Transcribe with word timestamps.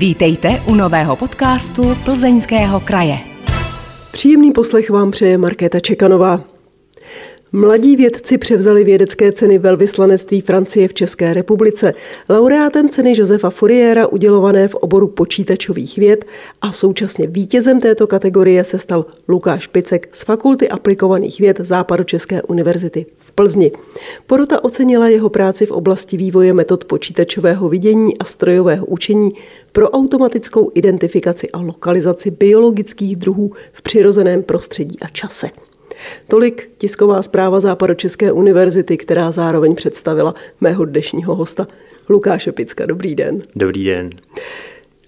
Vítejte 0.00 0.62
u 0.66 0.74
nového 0.74 1.16
podcastu 1.16 1.96
Plzeňského 2.04 2.80
kraje. 2.80 3.18
Příjemný 4.12 4.52
poslech 4.52 4.90
vám 4.90 5.10
přeje 5.10 5.38
Markéta 5.38 5.80
Čekanová. 5.80 6.49
Mladí 7.52 7.96
vědci 7.96 8.38
převzali 8.38 8.84
vědecké 8.84 9.32
ceny 9.32 9.58
velvyslanectví 9.58 10.40
Francie 10.40 10.88
v 10.88 10.94
České 10.94 11.34
republice. 11.34 11.94
Laureátem 12.28 12.88
ceny 12.88 13.12
Josefa 13.16 13.50
Fouriera 13.50 14.06
udělované 14.06 14.68
v 14.68 14.74
oboru 14.74 15.08
počítačových 15.08 15.98
věd 15.98 16.24
a 16.60 16.72
současně 16.72 17.26
vítězem 17.26 17.80
této 17.80 18.06
kategorie 18.06 18.64
se 18.64 18.78
stal 18.78 19.06
Lukáš 19.28 19.66
Picek 19.66 20.16
z 20.16 20.24
Fakulty 20.24 20.68
aplikovaných 20.68 21.40
věd 21.40 21.60
Západočeské 21.60 22.42
univerzity 22.42 23.06
v 23.16 23.32
Plzni. 23.32 23.72
Porota 24.26 24.64
ocenila 24.64 25.08
jeho 25.08 25.28
práci 25.28 25.66
v 25.66 25.70
oblasti 25.70 26.16
vývoje 26.16 26.52
metod 26.52 26.84
počítačového 26.84 27.68
vidění 27.68 28.18
a 28.18 28.24
strojového 28.24 28.86
učení 28.86 29.32
pro 29.72 29.90
automatickou 29.90 30.70
identifikaci 30.74 31.50
a 31.50 31.60
lokalizaci 31.60 32.30
biologických 32.30 33.16
druhů 33.16 33.52
v 33.72 33.82
přirozeném 33.82 34.42
prostředí 34.42 35.00
a 35.00 35.08
čase. 35.08 35.50
Tolik 36.28 36.70
tisková 36.78 37.22
zpráva 37.22 37.60
Západočeské 37.60 38.32
univerzity, 38.32 38.96
která 38.96 39.32
zároveň 39.32 39.74
představila 39.74 40.34
mého 40.60 40.84
dnešního 40.84 41.34
hosta 41.34 41.66
Lukáše 42.08 42.52
Picka. 42.52 42.86
Dobrý 42.86 43.14
den. 43.14 43.42
Dobrý 43.56 43.84
den. 43.84 44.10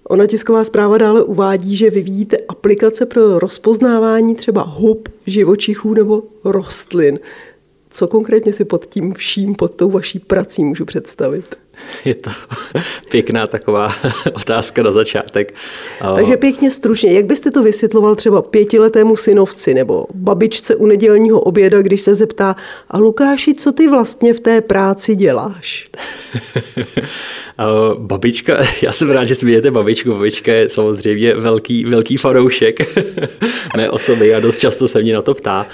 Ona 0.03 0.27
tisková 0.27 0.63
zpráva 0.63 0.97
dále 0.97 1.23
uvádí, 1.23 1.75
že 1.75 1.89
vyvíjíte 1.89 2.37
aplikace 2.47 3.05
pro 3.05 3.39
rozpoznávání 3.39 4.35
třeba 4.35 4.61
hub, 4.61 5.09
živočichů 5.27 5.93
nebo 5.93 6.23
rostlin. 6.43 7.19
Co 7.89 8.07
konkrétně 8.07 8.53
si 8.53 8.65
pod 8.65 8.85
tím 8.85 9.13
vším, 9.13 9.55
pod 9.55 9.71
tou 9.71 9.91
vaší 9.91 10.19
prací 10.19 10.63
můžu 10.63 10.85
představit? 10.85 11.55
Je 12.05 12.15
to 12.15 12.29
pěkná 13.09 13.47
taková 13.47 13.91
otázka 14.33 14.83
na 14.83 14.91
začátek. 14.91 15.53
Takže 16.15 16.37
pěkně 16.37 16.71
stručně, 16.71 17.13
jak 17.13 17.25
byste 17.25 17.51
to 17.51 17.63
vysvětloval 17.63 18.15
třeba 18.15 18.41
pětiletému 18.41 19.15
synovci 19.15 19.73
nebo 19.73 20.05
babičce 20.13 20.75
u 20.75 20.85
nedělního 20.85 21.39
oběda, 21.39 21.81
když 21.81 22.01
se 22.01 22.15
zeptá, 22.15 22.55
a 22.89 22.97
Lukáši, 22.97 23.53
co 23.53 23.71
ty 23.71 23.87
vlastně 23.87 24.33
v 24.33 24.39
té 24.39 24.61
práci 24.61 25.15
děláš? 25.15 25.85
Babička, 27.97 28.57
já 28.81 28.91
jsem 28.91 29.11
rád, 29.11 29.25
že 29.25 29.35
smějete 29.35 29.71
babičku. 29.71 30.11
Babička 30.11 30.53
je 30.53 30.69
samozřejmě 30.69 31.35
velký, 31.35 31.85
velký 31.85 32.17
fanoušek 32.17 32.79
mé 33.77 33.89
osoby 33.89 34.35
a 34.35 34.39
dost 34.39 34.57
často 34.57 34.87
se 34.87 35.01
mě 35.01 35.13
na 35.13 35.21
to 35.21 35.33
ptá. 35.33 35.67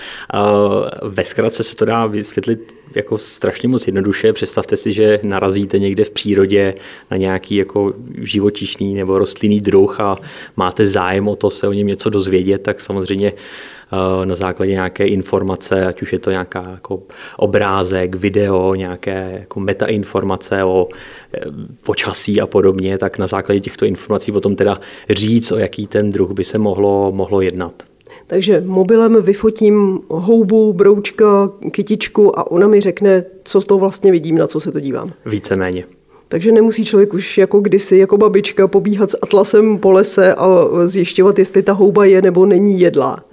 Ve 1.04 1.24
zkratce 1.24 1.64
se 1.64 1.76
to 1.76 1.86
dá 1.86 2.06
vysvětlit 2.06 2.79
jako 2.96 3.18
strašně 3.18 3.70
moc 3.70 3.88
jednoduše. 3.88 4.34
Představte 4.34 4.78
si, 4.78 4.94
že 4.94 5.20
narazíte 5.24 5.80
někde 5.80 6.04
v 6.04 6.12
přírodě 6.12 6.76
na 7.12 7.18
nějaký 7.18 7.56
jako 7.56 7.94
živočišný 8.22 8.94
nebo 8.94 9.20
rostlinný 9.20 9.62
druh 9.62 10.00
a 10.00 10.18
máte 10.58 10.86
zájem 10.86 11.28
o 11.28 11.36
to 11.36 11.50
se 11.50 11.68
o 11.68 11.74
něm 11.74 11.88
něco 11.88 12.10
dozvědět, 12.10 12.60
tak 12.60 12.82
samozřejmě 12.82 13.34
eh, 13.34 14.26
na 14.26 14.36
základě 14.36 14.72
nějaké 14.72 15.08
informace, 15.08 15.86
ať 15.86 16.02
už 16.02 16.14
je 16.14 16.20
to 16.20 16.32
nějaká 16.32 16.64
jako 16.72 17.04
obrázek, 17.38 18.16
video, 18.16 18.76
nějaké 18.76 19.38
jako 19.40 19.60
metainformace 19.60 20.64
o 20.64 20.88
eh, 21.34 21.40
počasí 21.84 22.42
a 22.42 22.48
podobně, 22.48 22.98
tak 22.98 23.18
na 23.18 23.28
základě 23.28 23.60
těchto 23.60 23.86
informací 23.86 24.32
potom 24.32 24.56
teda 24.56 24.80
říct, 25.10 25.52
o 25.52 25.58
jaký 25.58 25.88
ten 25.88 26.10
druh 26.10 26.32
by 26.32 26.44
se 26.44 26.58
mohlo, 26.58 27.12
mohlo 27.12 27.42
jednat. 27.42 27.84
Takže 28.30 28.64
mobilem 28.66 29.22
vyfotím 29.22 30.00
houbu, 30.08 30.74
broučka, 30.74 31.52
kytičku 31.72 32.40
a 32.40 32.52
ona 32.52 32.68
mi 32.68 32.82
řekne, 32.82 33.24
co 33.44 33.62
z 33.62 33.66
toho 33.66 33.80
vlastně 33.80 34.12
vidím, 34.12 34.38
na 34.38 34.48
co 34.48 34.60
se 34.60 34.72
to 34.72 34.80
dívám. 34.80 35.14
Víceméně. 35.26 35.86
Takže 36.28 36.52
nemusí 36.52 36.86
člověk 36.86 37.14
už 37.14 37.38
jako 37.38 37.60
kdysi, 37.60 37.98
jako 37.98 38.18
babička, 38.18 38.68
pobíhat 38.68 39.12
s 39.12 39.18
atlasem 39.22 39.78
po 39.78 39.92
lese 39.92 40.36
a 40.36 40.48
zjišťovat, 40.86 41.40
jestli 41.40 41.64
ta 41.64 41.74
houba 41.74 42.06
je 42.06 42.22
nebo 42.22 42.46
není 42.46 42.80
jedlá. 42.80 43.24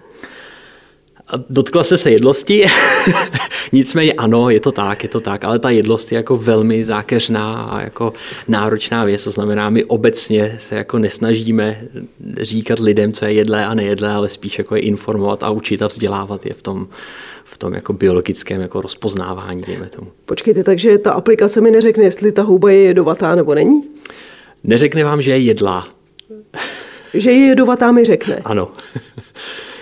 Dotkla 1.50 1.82
se 1.82 1.98
se 1.98 2.10
jedlosti, 2.10 2.64
nicméně 3.72 4.12
ano, 4.12 4.50
je 4.50 4.60
to 4.60 4.72
tak, 4.72 5.02
je 5.02 5.08
to 5.08 5.20
tak, 5.20 5.44
ale 5.44 5.58
ta 5.58 5.70
jedlost 5.70 6.12
je 6.12 6.16
jako 6.16 6.36
velmi 6.36 6.84
zákeřná 6.84 7.62
a 7.62 7.80
jako 7.80 8.12
náročná 8.48 9.04
věc, 9.04 9.24
to 9.24 9.30
znamená, 9.30 9.70
my 9.70 9.84
obecně 9.84 10.56
se 10.58 10.76
jako 10.76 10.98
nesnažíme 10.98 11.80
říkat 12.40 12.78
lidem, 12.78 13.12
co 13.12 13.24
je 13.24 13.32
jedlé 13.32 13.66
a 13.66 13.74
nejedlé, 13.74 14.12
ale 14.12 14.28
spíš 14.28 14.58
jako 14.58 14.74
je 14.74 14.80
informovat 14.80 15.42
a 15.42 15.50
učit 15.50 15.82
a 15.82 15.86
vzdělávat 15.86 16.46
je 16.46 16.52
v 16.52 16.62
tom, 16.62 16.88
v 17.44 17.58
tom 17.58 17.74
jako 17.74 17.92
biologickém 17.92 18.60
jako 18.60 18.80
rozpoznávání, 18.80 19.62
dejme 19.62 19.88
tomu. 19.88 20.10
Počkejte, 20.24 20.64
takže 20.64 20.98
ta 20.98 21.12
aplikace 21.12 21.60
mi 21.60 21.70
neřekne, 21.70 22.04
jestli 22.04 22.32
ta 22.32 22.42
houba 22.42 22.70
je 22.70 22.82
jedovatá 22.82 23.34
nebo 23.34 23.54
není? 23.54 23.82
Neřekne 24.64 25.04
vám, 25.04 25.22
že 25.22 25.30
je 25.30 25.38
jedlá. 25.38 25.88
Že 27.14 27.30
je 27.30 27.46
jedovatá 27.46 27.92
mi 27.92 28.04
řekne? 28.04 28.40
Ano. 28.44 28.68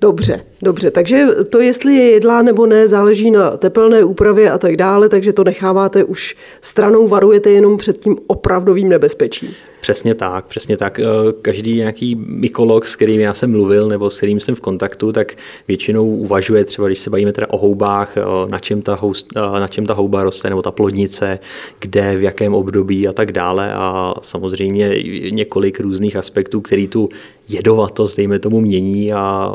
Dobře, 0.00 0.44
dobře. 0.62 0.90
Takže 0.90 1.26
to, 1.50 1.60
jestli 1.60 1.94
je 1.94 2.10
jedlá 2.10 2.42
nebo 2.42 2.66
ne, 2.66 2.88
záleží 2.88 3.30
na 3.30 3.56
tepelné 3.56 4.04
úpravě 4.04 4.50
a 4.50 4.58
tak 4.58 4.76
dále, 4.76 5.08
takže 5.08 5.32
to 5.32 5.44
necháváte 5.44 6.04
už 6.04 6.36
stranou, 6.60 7.08
varujete 7.08 7.50
jenom 7.50 7.78
před 7.78 7.98
tím 7.98 8.16
opravdovým 8.26 8.88
nebezpečím. 8.88 9.54
Přesně 9.80 10.14
tak, 10.14 10.46
přesně 10.46 10.76
tak. 10.76 10.98
Eh, 10.98 11.04
každý 11.42 11.76
nějaký 11.76 12.14
mykolog, 12.14 12.86
s 12.86 12.96
kterým 12.96 13.20
já 13.20 13.34
jsem 13.34 13.50
mluvil 13.50 13.88
nebo 13.88 14.10
s 14.10 14.16
kterým 14.16 14.40
jsem 14.40 14.54
v 14.54 14.60
kontaktu, 14.60 15.12
tak 15.12 15.34
většinou 15.68 16.08
uvažuje 16.08 16.64
třeba, 16.64 16.86
když 16.86 16.98
se 16.98 17.10
bavíme 17.10 17.32
teda 17.32 17.46
o 17.50 17.58
houbách, 17.58 18.16
eh, 18.16 18.22
na 18.50 18.58
čem 18.58 18.82
ta, 18.82 18.94
houst, 18.94 19.26
eh, 19.36 19.60
na 19.60 19.68
čem 19.68 19.86
ta 19.86 19.94
houba 19.94 20.24
roste 20.24 20.48
nebo 20.50 20.62
ta 20.62 20.70
plodnice, 20.70 21.38
kde, 21.78 22.16
v 22.16 22.22
jakém 22.22 22.54
období 22.54 23.08
a 23.08 23.12
tak 23.12 23.32
dále. 23.32 23.74
A 23.74 24.14
samozřejmě 24.22 24.94
několik 25.30 25.80
různých 25.80 26.16
aspektů, 26.16 26.60
který 26.60 26.88
tu 26.88 27.08
jedovatost, 27.48 28.16
dejme 28.16 28.38
tomu, 28.38 28.60
mění 28.60 29.12
a 29.12 29.54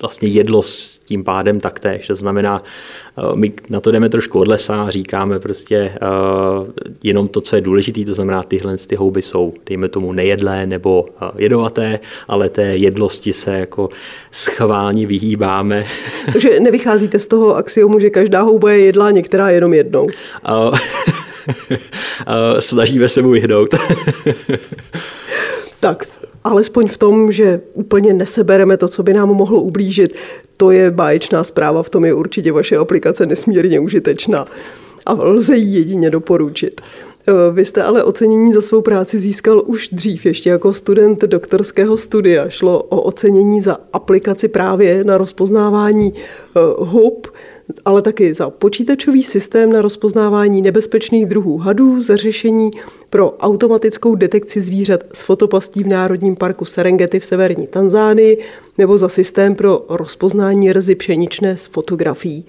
vlastně 0.00 0.13
jedlo 0.22 0.62
s 0.62 0.98
tím 0.98 1.24
pádem 1.24 1.60
taktéž. 1.60 2.06
To 2.06 2.14
znamená, 2.14 2.62
my 3.34 3.52
na 3.70 3.80
to 3.80 3.90
jdeme 3.90 4.08
trošku 4.08 4.40
od 4.40 4.48
lesa 4.48 4.82
a 4.82 4.90
říkáme 4.90 5.38
prostě 5.38 5.92
jenom 7.02 7.28
to, 7.28 7.40
co 7.40 7.56
je 7.56 7.62
důležité, 7.62 8.04
to 8.04 8.14
znamená 8.14 8.42
tyhle 8.42 8.76
ty 8.76 8.96
houby 8.96 9.22
jsou, 9.22 9.52
dejme 9.66 9.88
tomu, 9.88 10.12
nejedlé 10.12 10.66
nebo 10.66 11.06
jedovaté, 11.36 12.00
ale 12.28 12.48
té 12.48 12.62
jedlosti 12.62 13.32
se 13.32 13.58
jako 13.58 13.88
schválně 14.30 15.06
vyhýbáme. 15.06 15.86
Takže 16.32 16.60
nevycházíte 16.60 17.18
z 17.18 17.26
toho 17.26 17.56
axiomu, 17.56 18.00
že 18.00 18.10
každá 18.10 18.42
houba 18.42 18.72
je 18.72 18.80
jedlá, 18.80 19.10
některá 19.10 19.50
jenom 19.50 19.74
jednou. 19.74 20.08
Snažíme 22.58 23.08
se 23.08 23.22
mu 23.22 23.30
vyhnout. 23.30 23.74
tak, 25.80 26.04
alespoň 26.44 26.88
v 26.88 26.98
tom, 26.98 27.32
že 27.32 27.60
úplně 27.74 28.12
nesebereme 28.12 28.76
to, 28.76 28.88
co 28.88 29.02
by 29.02 29.12
nám 29.12 29.28
mohlo 29.28 29.62
ublížit, 29.62 30.14
to 30.56 30.70
je 30.70 30.90
báječná 30.90 31.44
zpráva, 31.44 31.82
v 31.82 31.90
tom 31.90 32.04
je 32.04 32.14
určitě 32.14 32.52
vaše 32.52 32.76
aplikace 32.76 33.26
nesmírně 33.26 33.80
užitečná 33.80 34.46
a 35.06 35.12
lze 35.12 35.56
ji 35.56 35.78
jedině 35.78 36.10
doporučit. 36.10 36.80
Eh, 37.28 37.52
vy 37.52 37.64
jste 37.64 37.82
ale 37.82 38.04
ocenění 38.04 38.52
za 38.52 38.60
svou 38.60 38.80
práci 38.80 39.18
získal 39.18 39.62
už 39.66 39.88
dřív, 39.88 40.26
ještě 40.26 40.50
jako 40.50 40.74
student 40.74 41.20
doktorského 41.20 41.96
studia. 41.96 42.48
Šlo 42.48 42.82
o 42.82 43.02
ocenění 43.02 43.60
za 43.60 43.78
aplikaci 43.92 44.48
právě 44.48 45.04
na 45.04 45.18
rozpoznávání 45.18 46.14
eh, 46.14 46.60
hub, 46.78 47.26
ale 47.84 48.02
taky 48.02 48.34
za 48.34 48.50
počítačový 48.50 49.22
systém 49.22 49.72
na 49.72 49.82
rozpoznávání 49.82 50.62
nebezpečných 50.62 51.26
druhů 51.26 51.58
hadů, 51.58 52.02
za 52.02 52.16
řešení 52.16 52.70
pro 53.10 53.36
automatickou 53.36 54.14
detekci 54.14 54.62
zvířat 54.62 55.00
s 55.12 55.22
fotopastí 55.22 55.84
v 55.84 55.88
Národním 55.88 56.36
parku 56.36 56.64
Serengeti 56.64 57.20
v 57.20 57.24
severní 57.24 57.66
Tanzánii 57.66 58.38
nebo 58.78 58.98
za 58.98 59.08
systém 59.08 59.54
pro 59.54 59.84
rozpoznání 59.88 60.72
rzy 60.72 60.94
pšeničné 60.94 61.56
s 61.56 61.66
fotografií. 61.66 62.44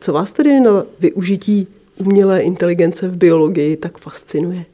Co 0.00 0.12
vás 0.12 0.32
tedy 0.32 0.60
na 0.60 0.84
využití 1.00 1.66
umělé 1.96 2.40
inteligence 2.40 3.08
v 3.08 3.16
biologii 3.16 3.76
tak 3.76 3.98
fascinuje? 3.98 4.64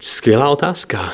Skvělá 0.00 0.50
otázka. 0.50 1.12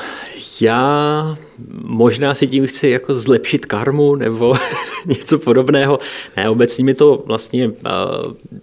Já 0.61 1.37
možná 1.83 2.35
si 2.35 2.47
tím 2.47 2.67
chci 2.67 2.89
jako 2.89 3.13
zlepšit 3.13 3.65
karmu 3.65 4.15
nebo 4.15 4.53
něco 5.05 5.39
podobného. 5.39 5.99
Ne, 6.37 6.49
obecně 6.49 6.83
mi 6.83 6.93
to 6.93 7.23
vlastně 7.25 7.67
uh, 7.67 7.73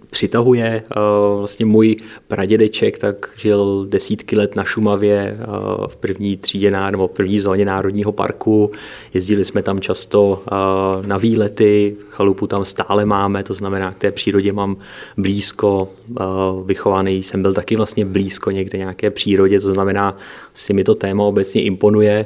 přitahuje. 0.09 0.83
Uh, 0.97 1.37
vlastně 1.37 1.65
můj 1.65 1.95
pradědeček 2.27 2.97
tak 2.97 3.29
žil 3.37 3.85
desítky 3.89 4.35
let 4.35 4.55
na 4.55 4.63
Šumavě 4.63 5.37
uh, 5.39 5.87
v 5.87 5.95
první 5.95 6.37
třídě 6.37 6.71
nebo 6.71 7.07
v 7.07 7.11
první 7.11 7.39
zóně 7.39 7.65
Národního 7.65 8.11
parku. 8.11 8.71
Jezdili 9.13 9.45
jsme 9.45 9.61
tam 9.61 9.79
často 9.79 10.43
uh, 10.51 11.05
na 11.05 11.17
výlety, 11.17 11.95
chalupu 12.09 12.47
tam 12.47 12.65
stále 12.65 13.05
máme, 13.05 13.43
to 13.43 13.53
znamená, 13.53 13.91
k 13.91 13.97
té 13.97 14.11
přírodě 14.11 14.53
mám 14.53 14.75
blízko, 15.17 15.89
uh, 16.09 16.65
vychovaný 16.65 17.23
jsem 17.23 17.41
byl 17.41 17.53
taky 17.53 17.75
vlastně 17.75 18.05
blízko 18.05 18.51
někde 18.51 18.77
nějaké 18.77 19.11
přírodě, 19.11 19.59
to 19.59 19.73
znamená, 19.73 20.17
si 20.53 20.73
mi 20.73 20.83
to 20.83 20.95
téma 20.95 21.23
obecně 21.23 21.61
imponuje 21.61 22.25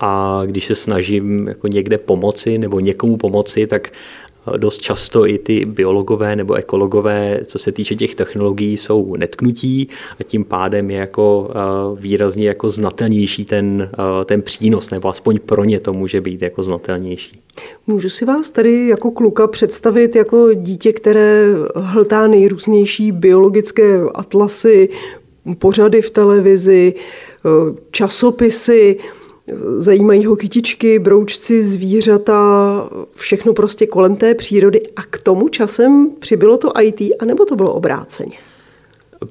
a 0.00 0.42
když 0.46 0.66
se 0.66 0.74
snažím 0.74 1.48
jako 1.48 1.68
někde 1.68 1.98
pomoci 1.98 2.58
nebo 2.58 2.80
někomu 2.80 3.16
pomoci, 3.16 3.66
tak 3.66 3.92
dost 4.56 4.78
často 4.82 5.26
i 5.26 5.38
ty 5.38 5.64
biologové 5.64 6.36
nebo 6.36 6.54
ekologové, 6.54 7.40
co 7.44 7.58
se 7.58 7.72
týče 7.72 7.94
těch 7.94 8.14
technologií, 8.14 8.76
jsou 8.76 9.16
netknutí 9.16 9.88
a 10.20 10.22
tím 10.22 10.44
pádem 10.44 10.90
je 10.90 10.96
jako 10.96 11.50
výrazně 11.96 12.48
jako 12.48 12.70
znatelnější 12.70 13.44
ten, 13.44 13.90
ten 14.24 14.42
přínos, 14.42 14.90
nebo 14.90 15.08
aspoň 15.08 15.38
pro 15.46 15.64
ně 15.64 15.80
to 15.80 15.92
může 15.92 16.20
být 16.20 16.42
jako 16.42 16.62
znatelnější. 16.62 17.40
Můžu 17.86 18.08
si 18.08 18.24
vás 18.24 18.50
tady 18.50 18.88
jako 18.88 19.10
kluka 19.10 19.46
představit 19.46 20.16
jako 20.16 20.48
dítě, 20.54 20.92
které 20.92 21.46
hltá 21.74 22.26
nejrůznější 22.26 23.12
biologické 23.12 24.00
atlasy, 24.14 24.88
pořady 25.58 26.02
v 26.02 26.10
televizi, 26.10 26.94
časopisy, 27.90 28.96
zajímají 29.76 30.26
ho 30.26 30.36
kytičky, 30.36 30.98
broučci, 30.98 31.66
zvířata, 31.66 32.90
všechno 33.14 33.52
prostě 33.52 33.86
kolem 33.86 34.16
té 34.16 34.34
přírody 34.34 34.82
a 34.96 35.02
k 35.02 35.18
tomu 35.18 35.48
časem 35.48 36.10
přibylo 36.18 36.58
to 36.58 36.72
IT, 36.82 37.00
anebo 37.20 37.44
to 37.44 37.56
bylo 37.56 37.74
obráceně? 37.74 38.36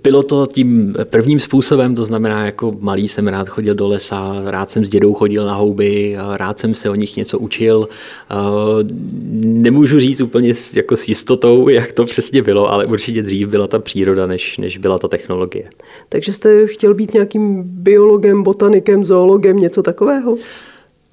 Bylo 0.03 0.23
to 0.23 0.45
tím 0.45 0.95
prvním 1.03 1.39
způsobem, 1.39 1.95
to 1.95 2.05
znamená, 2.05 2.45
jako 2.45 2.73
malý 2.79 3.07
jsem 3.07 3.27
rád 3.27 3.49
chodil 3.49 3.75
do 3.75 3.87
lesa, 3.87 4.41
rád 4.45 4.69
jsem 4.69 4.85
s 4.85 4.89
dědou 4.89 5.13
chodil 5.13 5.45
na 5.45 5.55
houby, 5.55 6.17
rád 6.33 6.59
jsem 6.59 6.75
se 6.75 6.89
o 6.89 6.95
nich 6.95 7.17
něco 7.17 7.39
učil. 7.39 7.89
Nemůžu 9.45 9.99
říct 9.99 10.21
úplně 10.21 10.53
jako 10.73 10.97
s 10.97 11.07
jistotou, 11.07 11.69
jak 11.69 11.91
to 11.91 12.05
přesně 12.05 12.41
bylo, 12.41 12.71
ale 12.71 12.85
určitě 12.85 13.21
dřív 13.21 13.47
byla 13.47 13.67
ta 13.67 13.79
příroda, 13.79 14.27
než, 14.27 14.57
než 14.57 14.77
byla 14.77 14.97
ta 14.97 15.07
technologie. 15.07 15.69
Takže 16.09 16.33
jste 16.33 16.67
chtěl 16.67 16.93
být 16.93 17.13
nějakým 17.13 17.63
biologem, 17.63 18.43
botanikem, 18.43 19.05
zoologem, 19.05 19.57
něco 19.57 19.83
takového? 19.83 20.37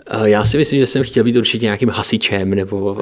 Eh, 0.06 0.31
já 0.31 0.44
si 0.44 0.59
myslím, 0.59 0.81
že 0.81 0.87
jsem 0.87 1.03
chtěl 1.03 1.25
být 1.25 1.37
určitě 1.37 1.67
nějakým 1.67 1.88
hasičem 1.88 2.50
nebo 2.50 2.97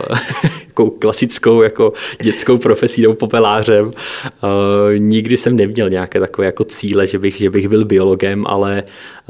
jako 0.72 0.90
klasickou 0.90 1.62
jako 1.62 1.92
dětskou 2.22 2.58
profesí 2.58 3.02
nebo 3.02 3.14
popelářem. 3.14 3.86
Uh, 3.86 3.92
nikdy 4.98 5.36
jsem 5.36 5.56
neměl 5.56 5.90
nějaké 5.90 6.20
takové 6.20 6.46
jako 6.46 6.64
cíle, 6.64 7.06
že 7.06 7.18
bych, 7.18 7.36
že 7.36 7.50
bych 7.50 7.68
byl 7.68 7.84
biologem, 7.84 8.44
ale 8.46 8.82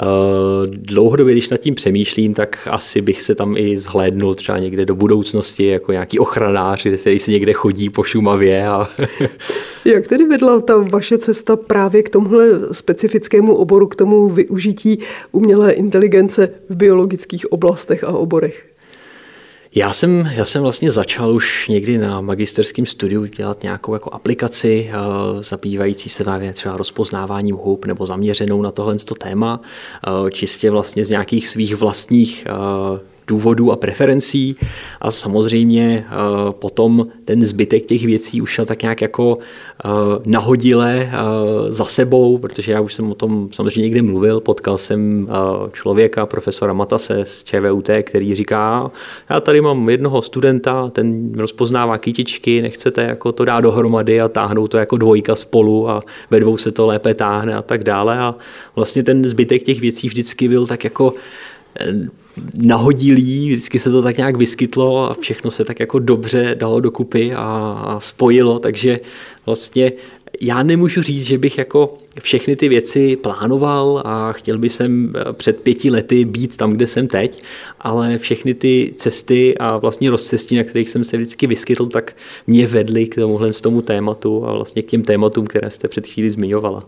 uh, 0.03 0.67
dlouhodobě, 0.67 1.35
když 1.35 1.49
nad 1.49 1.56
tím 1.56 1.75
přemýšlím, 1.75 2.35
tak 2.35 2.69
asi 2.71 3.00
bych 3.00 3.23
se 3.23 3.35
tam 3.35 3.56
i 3.56 3.77
zhlédnul 3.77 4.35
třeba 4.35 4.59
někde 4.59 4.85
do 4.85 4.94
budoucnosti 4.94 5.67
jako 5.67 5.93
nějaký 5.93 6.19
ochranář, 6.19 6.83
kde 6.83 6.99
se 6.99 7.11
někde 7.31 7.53
chodí 7.53 7.91
po 7.91 8.03
Šumavě 8.03 8.67
a 8.67 8.89
Jak 9.85 10.06
tedy 10.06 10.25
vedla 10.25 10.61
ta 10.61 10.79
vaše 10.79 11.19
cesta 11.19 11.56
právě 11.56 12.03
k 12.03 12.09
tomuhle 12.09 12.49
specifickému 12.73 13.55
oboru, 13.55 13.87
k 13.87 13.97
tomu 13.97 14.29
využití 14.29 14.99
umělé 15.33 15.73
inteligence 15.73 16.49
v 16.69 16.77
biologických 16.77 17.53
oblastech 17.53 18.05
a 18.05 18.09
oborech? 18.09 18.72
Já 19.75 19.93
jsem, 19.93 20.31
já 20.35 20.45
jsem 20.45 20.63
vlastně 20.63 20.91
začal 20.91 21.35
už 21.35 21.69
někdy 21.69 21.99
na 21.99 22.21
magisterském 22.21 22.87
studiu 22.87 23.25
dělat 23.25 23.63
nějakou 23.63 23.95
jako 23.95 24.15
aplikaci 24.15 24.91
uh, 24.91 25.43
zabývající 25.43 26.09
se 26.09 26.25
právě 26.25 26.53
třeba 26.53 26.77
rozpoznáváním 26.77 27.57
hub 27.57 27.87
nebo 27.87 28.07
zaměřenou 28.07 28.63
na 28.63 28.71
tohle 28.71 28.97
téma, 29.19 29.61
uh, 30.23 30.31
čistě 30.31 30.71
vlastně 30.71 31.05
z 31.05 31.11
nějakých 31.11 31.49
svých 31.49 31.77
vlastních 31.77 32.47
uh, 32.93 32.99
důvodů 33.32 33.73
a 33.73 33.76
preferencí. 33.76 34.56
A 35.00 35.11
samozřejmě 35.11 36.05
eh, 36.06 36.12
potom 36.52 37.06
ten 37.25 37.44
zbytek 37.44 37.87
těch 37.87 38.05
věcí 38.06 38.43
už 38.43 38.50
šel 38.50 38.64
tak 38.64 38.82
nějak 38.82 39.00
jako 39.00 39.38
eh, 39.40 39.88
nahodile 40.26 40.93
eh, 40.93 41.12
za 41.73 41.84
sebou, 41.84 42.38
protože 42.38 42.73
já 42.73 42.81
už 42.81 42.94
jsem 42.94 43.11
o 43.11 43.14
tom 43.14 43.49
samozřejmě 43.52 43.81
někde 43.81 44.02
mluvil, 44.02 44.40
potkal 44.40 44.79
jsem 44.79 45.29
člověka, 45.73 46.26
profesora 46.26 46.73
Matase 46.73 47.25
z 47.25 47.44
ČVUT, 47.44 47.88
který 48.02 48.34
říká, 48.34 48.90
já 49.31 49.40
tady 49.40 49.61
mám 49.61 49.88
jednoho 49.88 50.23
studenta, 50.23 50.90
ten 50.90 51.32
rozpoznává 51.34 51.99
kytičky, 51.99 52.62
nechcete 52.62 53.02
jako 53.02 53.32
to 53.32 53.44
dát 53.44 53.61
dohromady 53.61 54.20
a 54.20 54.29
táhnout 54.29 54.70
to 54.70 54.79
jako 54.79 54.96
dvojka 54.96 55.37
spolu 55.37 55.90
a 55.90 56.00
ve 56.31 56.40
dvou 56.40 56.56
se 56.56 56.73
to 56.73 56.87
lépe 56.87 57.14
táhne 57.14 57.55
a 57.55 57.62
tak 57.62 57.84
dále. 57.84 58.19
A 58.19 58.34
vlastně 58.76 59.02
ten 59.02 59.29
zbytek 59.29 59.62
těch 59.62 59.81
věcí 59.81 60.08
vždycky 60.08 60.49
byl 60.49 60.67
tak 60.67 60.84
jako 60.84 61.14
nahodilý, 62.59 63.49
vždycky 63.49 63.79
se 63.79 63.91
to 63.91 64.03
tak 64.03 64.17
nějak 64.17 64.37
vyskytlo 64.37 65.11
a 65.11 65.15
všechno 65.15 65.51
se 65.51 65.65
tak 65.65 65.81
jako 65.81 65.99
dobře 65.99 66.57
dalo 66.59 66.81
dokupy 66.81 67.35
a, 67.35 67.43
a 67.87 68.01
spojilo, 68.01 68.59
takže 68.59 69.01
vlastně 69.47 69.93
já 70.41 70.63
nemůžu 70.63 71.03
říct, 71.03 71.27
že 71.27 71.39
bych 71.39 71.59
jako 71.59 71.99
všechny 72.21 72.57
ty 72.57 72.69
věci 72.69 73.17
plánoval 73.17 74.03
a 74.05 74.33
chtěl 74.33 74.59
bych 74.59 74.73
jsem 74.73 75.13
před 75.33 75.61
pěti 75.61 75.91
lety 75.91 76.25
být 76.25 76.57
tam, 76.57 76.73
kde 76.73 76.87
jsem 76.87 77.09
teď, 77.09 77.43
ale 77.81 78.19
všechny 78.19 78.55
ty 78.55 78.95
cesty 78.97 79.59
a 79.59 79.77
vlastně 79.77 80.11
rozcestí, 80.11 80.57
na 80.57 80.65
kterých 80.65 80.91
jsem 80.91 81.05
se 81.05 81.17
vždycky 81.17 81.47
vyskytl, 81.47 81.87
tak 81.87 82.17
mě 82.47 82.67
vedly 82.67 83.07
k 83.07 83.15
tomuhle 83.15 83.53
z 83.53 83.61
tomu 83.61 83.83
tématu 83.83 84.47
a 84.47 84.53
vlastně 84.53 84.83
k 84.83 84.87
těm 84.87 85.03
tématům, 85.03 85.47
které 85.47 85.71
jste 85.71 85.89
před 85.89 86.07
chvíli 86.07 86.31
zmiňovala 86.31 86.85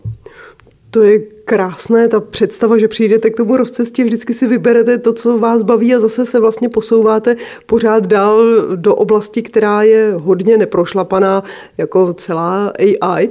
to 0.95 1.03
je 1.03 1.19
krásné, 1.45 2.07
ta 2.07 2.19
představa, 2.19 2.77
že 2.77 2.87
přijdete 2.87 3.29
k 3.29 3.37
tomu 3.37 3.57
rozcestí, 3.57 4.03
vždycky 4.03 4.33
si 4.33 4.47
vyberete 4.47 4.97
to, 4.97 5.13
co 5.13 5.37
vás 5.37 5.63
baví 5.63 5.95
a 5.95 5.99
zase 5.99 6.25
se 6.25 6.39
vlastně 6.39 6.69
posouváte 6.69 7.35
pořád 7.65 8.07
dál 8.07 8.43
do 8.75 8.95
oblasti, 8.95 9.41
která 9.41 9.83
je 9.83 10.13
hodně 10.15 10.57
neprošlapaná, 10.57 11.43
jako 11.77 12.13
celá 12.13 12.71
AI. 13.01 13.29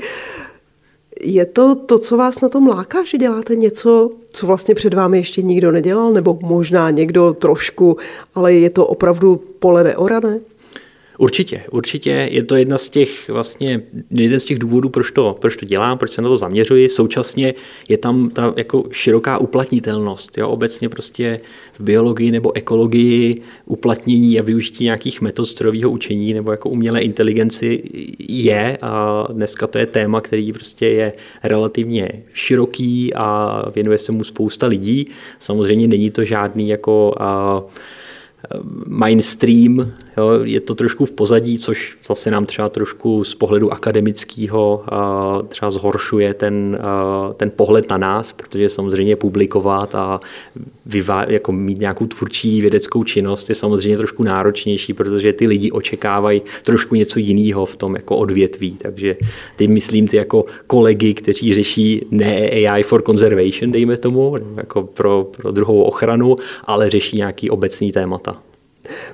Je 1.20 1.46
to 1.46 1.74
to, 1.74 1.98
co 1.98 2.16
vás 2.16 2.40
na 2.40 2.48
tom 2.48 2.66
láká, 2.66 3.04
že 3.04 3.18
děláte 3.18 3.56
něco, 3.56 4.10
co 4.32 4.46
vlastně 4.46 4.74
před 4.74 4.94
vámi 4.94 5.18
ještě 5.18 5.42
nikdo 5.42 5.72
nedělal, 5.72 6.12
nebo 6.12 6.38
možná 6.42 6.90
někdo 6.90 7.32
trošku, 7.32 7.96
ale 8.34 8.54
je 8.54 8.70
to 8.70 8.86
opravdu 8.86 9.36
pole 9.58 9.84
neorané? 9.84 10.40
Určitě, 11.18 11.62
určitě 11.70 12.28
je 12.30 12.44
to 12.44 12.56
jedna 12.56 12.78
z 12.78 12.88
těch 12.88 13.28
vlastně, 13.28 13.82
jeden 14.10 14.40
z 14.40 14.44
těch 14.44 14.58
důvodů, 14.58 14.88
proč 14.88 15.10
to, 15.10 15.36
proč 15.40 15.56
to 15.56 15.66
dělám, 15.66 15.98
proč 15.98 16.10
se 16.10 16.22
na 16.22 16.28
to 16.28 16.36
zaměřuji. 16.36 16.88
Současně 16.88 17.54
je 17.88 17.98
tam 17.98 18.30
ta 18.30 18.54
jako 18.56 18.84
široká 18.90 19.38
uplatnitelnost. 19.38 20.38
Jo? 20.38 20.48
Obecně 20.48 20.88
prostě 20.88 21.40
v 21.72 21.80
biologii 21.80 22.30
nebo 22.30 22.56
ekologii 22.56 23.42
uplatnění 23.66 24.40
a 24.40 24.42
využití 24.42 24.84
nějakých 24.84 25.20
metod 25.20 25.48
strojového 25.48 25.90
učení 25.90 26.34
nebo 26.34 26.50
jako 26.50 26.68
umělé 26.68 27.00
inteligenci 27.00 27.82
je 28.28 28.78
a 28.82 29.24
dneska 29.32 29.66
to 29.66 29.78
je 29.78 29.86
téma, 29.86 30.20
který 30.20 30.52
prostě 30.52 30.86
je 30.86 31.12
relativně 31.42 32.22
široký 32.32 33.14
a 33.14 33.62
věnuje 33.74 33.98
se 33.98 34.12
mu 34.12 34.24
spousta 34.24 34.66
lidí. 34.66 35.06
Samozřejmě 35.38 35.88
není 35.88 36.10
to 36.10 36.24
žádný 36.24 36.68
jako 36.68 37.14
a, 37.20 37.62
mainstream, 38.86 39.92
jo, 40.16 40.30
je 40.44 40.60
to 40.60 40.74
trošku 40.74 41.06
v 41.06 41.12
pozadí, 41.12 41.58
což 41.58 41.96
zase 42.06 42.30
nám 42.30 42.46
třeba 42.46 42.68
trošku 42.68 43.24
z 43.24 43.34
pohledu 43.34 43.72
akademického 43.72 44.84
třeba 45.48 45.70
zhoršuje 45.70 46.34
ten, 46.34 46.78
ten 47.36 47.52
pohled 47.56 47.90
na 47.90 47.98
nás, 47.98 48.32
protože 48.32 48.68
samozřejmě 48.68 49.16
publikovat 49.16 49.94
a 49.94 50.20
vyvá, 50.86 51.24
jako 51.28 51.52
mít 51.52 51.78
nějakou 51.78 52.06
tvůrčí 52.06 52.60
vědeckou 52.60 53.04
činnost 53.04 53.48
je 53.48 53.54
samozřejmě 53.54 53.96
trošku 53.96 54.22
náročnější, 54.22 54.92
protože 54.92 55.32
ty 55.32 55.46
lidi 55.46 55.70
očekávají 55.70 56.42
trošku 56.62 56.94
něco 56.94 57.18
jiného 57.18 57.66
v 57.66 57.76
tom 57.76 57.96
jako 57.96 58.16
odvětví. 58.16 58.76
Takže 58.82 59.16
ty 59.56 59.68
myslím 59.68 60.08
ty 60.08 60.16
jako 60.16 60.44
kolegy, 60.66 61.14
kteří 61.14 61.54
řeší 61.54 62.06
ne 62.10 62.48
AI 62.50 62.82
for 62.82 63.02
conservation, 63.02 63.72
dejme 63.72 63.96
tomu, 63.96 64.36
jako 64.56 64.82
pro, 64.82 65.28
pro 65.36 65.52
druhou 65.52 65.82
ochranu, 65.82 66.36
ale 66.64 66.90
řeší 66.90 67.16
nějaký 67.16 67.50
obecný 67.50 67.92
témata. 67.92 68.33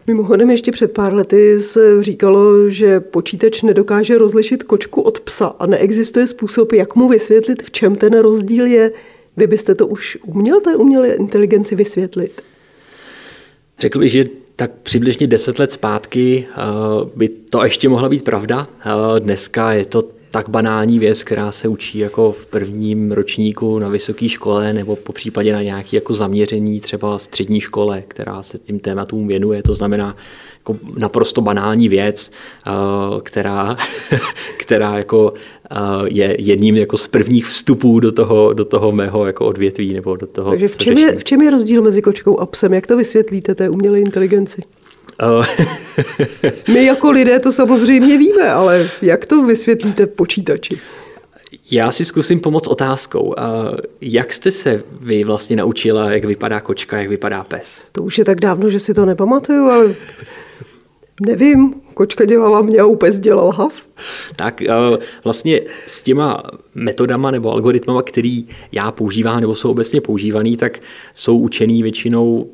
Mimochodem 0.06 0.50
ještě 0.50 0.72
před 0.72 0.92
pár 0.92 1.14
lety 1.14 1.60
se 1.60 2.02
říkalo, 2.02 2.70
že 2.70 3.00
počítač 3.00 3.62
nedokáže 3.62 4.18
rozlišit 4.18 4.62
kočku 4.62 5.00
od 5.00 5.20
psa 5.20 5.46
a 5.46 5.66
neexistuje 5.66 6.26
způsob, 6.26 6.72
jak 6.72 6.96
mu 6.96 7.08
vysvětlit, 7.08 7.62
v 7.62 7.70
čem 7.70 7.96
ten 7.96 8.18
rozdíl 8.18 8.66
je. 8.66 8.92
Vy 9.36 9.46
byste 9.46 9.74
to 9.74 9.86
už 9.86 10.18
uměl 10.26 10.60
té 10.60 10.76
umělé 10.76 11.08
inteligenci 11.08 11.74
vysvětlit? 11.74 12.42
Řekl 13.78 13.98
bych, 13.98 14.12
že 14.12 14.24
tak 14.56 14.70
přibližně 14.82 15.26
deset 15.26 15.58
let 15.58 15.72
zpátky 15.72 16.46
eh, 16.50 16.56
by 17.16 17.28
to 17.28 17.64
ještě 17.64 17.88
mohla 17.88 18.08
být 18.08 18.24
pravda. 18.24 18.68
Eh, 18.80 19.20
dneska 19.20 19.72
je 19.72 19.84
to 19.84 20.19
tak 20.30 20.48
banální 20.48 20.98
věc, 20.98 21.24
která 21.24 21.52
se 21.52 21.68
učí 21.68 21.98
jako 21.98 22.32
v 22.32 22.46
prvním 22.46 23.12
ročníku 23.12 23.78
na 23.78 23.88
vysoké 23.88 24.28
škole 24.28 24.72
nebo 24.72 24.96
po 24.96 25.12
případě 25.12 25.52
na 25.52 25.62
nějaké 25.62 25.96
jako 25.96 26.14
zaměření 26.14 26.80
třeba 26.80 27.18
střední 27.18 27.60
škole, 27.60 28.02
která 28.08 28.42
se 28.42 28.58
tím 28.58 28.78
tématům 28.78 29.28
věnuje. 29.28 29.62
To 29.62 29.74
znamená 29.74 30.16
jako 30.58 30.76
naprosto 30.98 31.40
banální 31.40 31.88
věc, 31.88 32.32
eh, 32.66 32.70
která, 33.22 33.76
která 34.58 34.98
jako 34.98 35.32
eh, 35.70 35.76
je 36.12 36.36
jedním 36.38 36.76
jako 36.76 36.96
z 36.96 37.08
prvních 37.08 37.46
vstupů 37.46 38.00
do 38.00 38.12
toho, 38.12 38.52
do 38.52 38.64
toho 38.64 38.92
mého 38.92 39.26
jako 39.26 39.46
odvětví 39.46 39.92
nebo 39.92 40.16
do 40.16 40.26
toho, 40.26 40.50
Takže 40.50 40.68
v 40.68 40.78
čem, 40.78 40.98
je, 40.98 41.16
v 41.16 41.24
čem 41.24 41.42
je 41.42 41.50
rozdíl 41.50 41.82
mezi 41.82 42.02
kočkou 42.02 42.40
a 42.40 42.46
psem? 42.46 42.74
Jak 42.74 42.86
to 42.86 42.96
vysvětlíte 42.96 43.54
té 43.54 43.68
umělé 43.68 44.00
inteligenci? 44.00 44.62
My 46.74 46.84
jako 46.84 47.10
lidé 47.10 47.40
to 47.40 47.52
samozřejmě 47.52 48.18
víme, 48.18 48.50
ale 48.50 48.88
jak 49.02 49.26
to 49.26 49.42
vysvětlíte 49.42 50.06
počítači? 50.06 50.80
Já 51.70 51.90
si 51.92 52.04
zkusím 52.04 52.40
pomoct 52.40 52.66
otázkou. 52.66 53.34
Jak 54.00 54.32
jste 54.32 54.52
se 54.52 54.82
vy 55.00 55.24
vlastně 55.24 55.56
naučila, 55.56 56.12
jak 56.12 56.24
vypadá 56.24 56.60
kočka, 56.60 56.98
jak 56.98 57.08
vypadá 57.08 57.44
pes? 57.44 57.86
To 57.92 58.02
už 58.02 58.18
je 58.18 58.24
tak 58.24 58.40
dávno, 58.40 58.70
že 58.70 58.78
si 58.78 58.94
to 58.94 59.06
nepamatuju, 59.06 59.64
ale 59.64 59.94
Nevím, 61.20 61.74
kočka 61.94 62.24
dělala 62.24 62.62
mě 62.62 62.78
a 62.78 62.96
pes 62.96 63.18
dělal 63.18 63.50
hav. 63.50 63.88
Tak 64.36 64.62
vlastně 65.24 65.60
s 65.86 66.02
těma 66.02 66.42
metodama 66.74 67.30
nebo 67.30 67.52
algoritmama, 67.52 68.02
který 68.02 68.48
já 68.72 68.92
používám 68.92 69.40
nebo 69.40 69.54
jsou 69.54 69.70
obecně 69.70 70.00
používaný, 70.00 70.56
tak 70.56 70.80
jsou 71.14 71.38
učený 71.38 71.82
většinou 71.82 72.50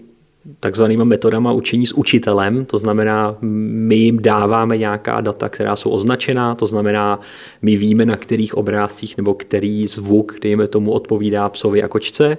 takzvanýma 0.60 1.04
metodama 1.04 1.52
učení 1.52 1.86
s 1.86 1.92
učitelem, 1.92 2.64
to 2.64 2.78
znamená, 2.78 3.36
my 3.40 3.96
jim 3.96 4.22
dáváme 4.22 4.76
nějaká 4.76 5.20
data, 5.20 5.48
která 5.48 5.76
jsou 5.76 5.90
označená, 5.90 6.54
to 6.54 6.66
znamená, 6.66 7.20
my 7.62 7.76
víme, 7.76 8.06
na 8.06 8.16
kterých 8.16 8.54
obrázcích 8.54 9.16
nebo 9.16 9.34
který 9.34 9.86
zvuk, 9.86 10.38
dejme 10.42 10.68
tomu, 10.68 10.92
odpovídá 10.92 11.48
psovi 11.48 11.82
a 11.82 11.88
kočce. 11.88 12.38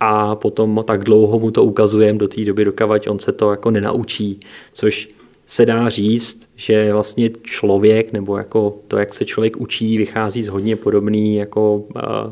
A 0.00 0.34
potom 0.34 0.84
tak 0.84 1.04
dlouho 1.04 1.38
mu 1.38 1.50
to 1.50 1.64
ukazujeme 1.64 2.18
do 2.18 2.28
té 2.28 2.44
doby, 2.44 2.64
dokavať 2.64 3.08
on 3.08 3.18
se 3.18 3.32
to 3.32 3.50
jako 3.50 3.70
nenaučí, 3.70 4.40
což 4.72 5.08
se 5.46 5.66
dá 5.66 5.88
říct, 5.88 6.48
že 6.56 6.92
vlastně 6.92 7.30
člověk 7.42 8.12
nebo 8.12 8.36
jako 8.36 8.78
to, 8.88 8.98
jak 8.98 9.14
se 9.14 9.24
člověk 9.24 9.56
učí, 9.56 9.98
vychází 9.98 10.42
z 10.42 10.48
hodně 10.48 10.76
podobné 10.76 11.34
jako 11.34 11.84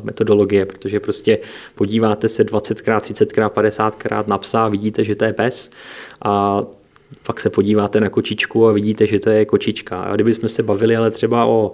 metodologie, 0.03 0.65
protože 0.65 0.99
prostě 0.99 1.39
podíváte 1.75 2.29
se 2.29 2.45
20krát, 2.45 2.99
30krát, 2.99 3.49
50krát 3.49 4.27
na 4.27 4.37
psa, 4.37 4.67
vidíte, 4.67 5.03
že 5.03 5.15
to 5.15 5.25
je 5.25 5.33
pes 5.33 5.69
a 6.21 6.63
pak 7.25 7.39
se 7.39 7.49
podíváte 7.49 7.99
na 7.99 8.09
kočičku 8.09 8.67
a 8.67 8.71
vidíte, 8.71 9.07
že 9.07 9.19
to 9.19 9.29
je 9.29 9.45
kočička. 9.45 10.01
A 10.01 10.15
kdybychom 10.15 10.49
se 10.49 10.63
bavili 10.63 10.95
ale 10.95 11.11
třeba 11.11 11.45
o 11.45 11.73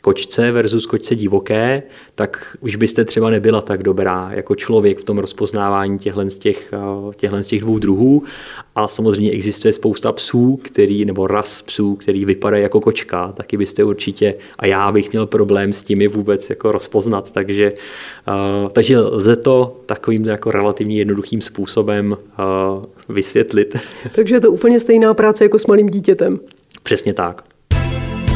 kočce 0.00 0.50
versus 0.50 0.86
kočce 0.86 1.14
divoké, 1.14 1.82
tak 2.14 2.56
už 2.60 2.76
byste 2.76 3.04
třeba 3.04 3.30
nebyla 3.30 3.60
tak 3.60 3.82
dobrá 3.82 4.30
jako 4.32 4.54
člověk 4.54 4.98
v 4.98 5.04
tom 5.04 5.18
rozpoznávání 5.18 5.98
těchto 5.98 6.30
z 6.30 6.38
těch, 6.38 6.72
eh, 6.72 7.14
těchto 7.16 7.42
z 7.42 7.46
těch 7.46 7.60
dvou 7.60 7.78
druhů. 7.78 8.22
A 8.74 8.88
samozřejmě 8.88 9.30
existuje 9.30 9.72
spousta 9.72 10.12
psů, 10.12 10.58
který, 10.62 11.04
nebo 11.04 11.26
ras 11.26 11.62
psů, 11.62 11.96
který 11.96 12.24
vypadají 12.24 12.62
jako 12.62 12.80
kočka, 12.80 13.32
taky 13.32 13.56
byste 13.56 13.84
určitě, 13.84 14.34
a 14.58 14.66
já 14.66 14.92
bych 14.92 15.12
měl 15.12 15.26
problém 15.26 15.72
s 15.72 15.84
tím 15.84 16.08
vůbec 16.10 16.50
jako 16.50 16.72
rozpoznat, 16.72 17.30
takže, 17.30 17.72
uh, 18.28 18.68
takže 18.70 18.98
lze 18.98 19.36
to 19.36 19.80
takovým 19.86 20.24
jako 20.24 20.50
relativně 20.50 20.96
jednoduchým 20.96 21.40
způsobem 21.40 22.12
uh, 22.12 22.84
vysvětlit. 23.08 23.76
Takže 24.14 24.34
je 24.34 24.40
to 24.40 24.52
úplně 24.52 24.80
stejná 24.80 25.14
práce 25.14 25.44
jako 25.44 25.58
s 25.58 25.66
malým 25.66 25.88
dítětem. 25.88 26.38
Přesně 26.82 27.14
tak. 27.14 27.47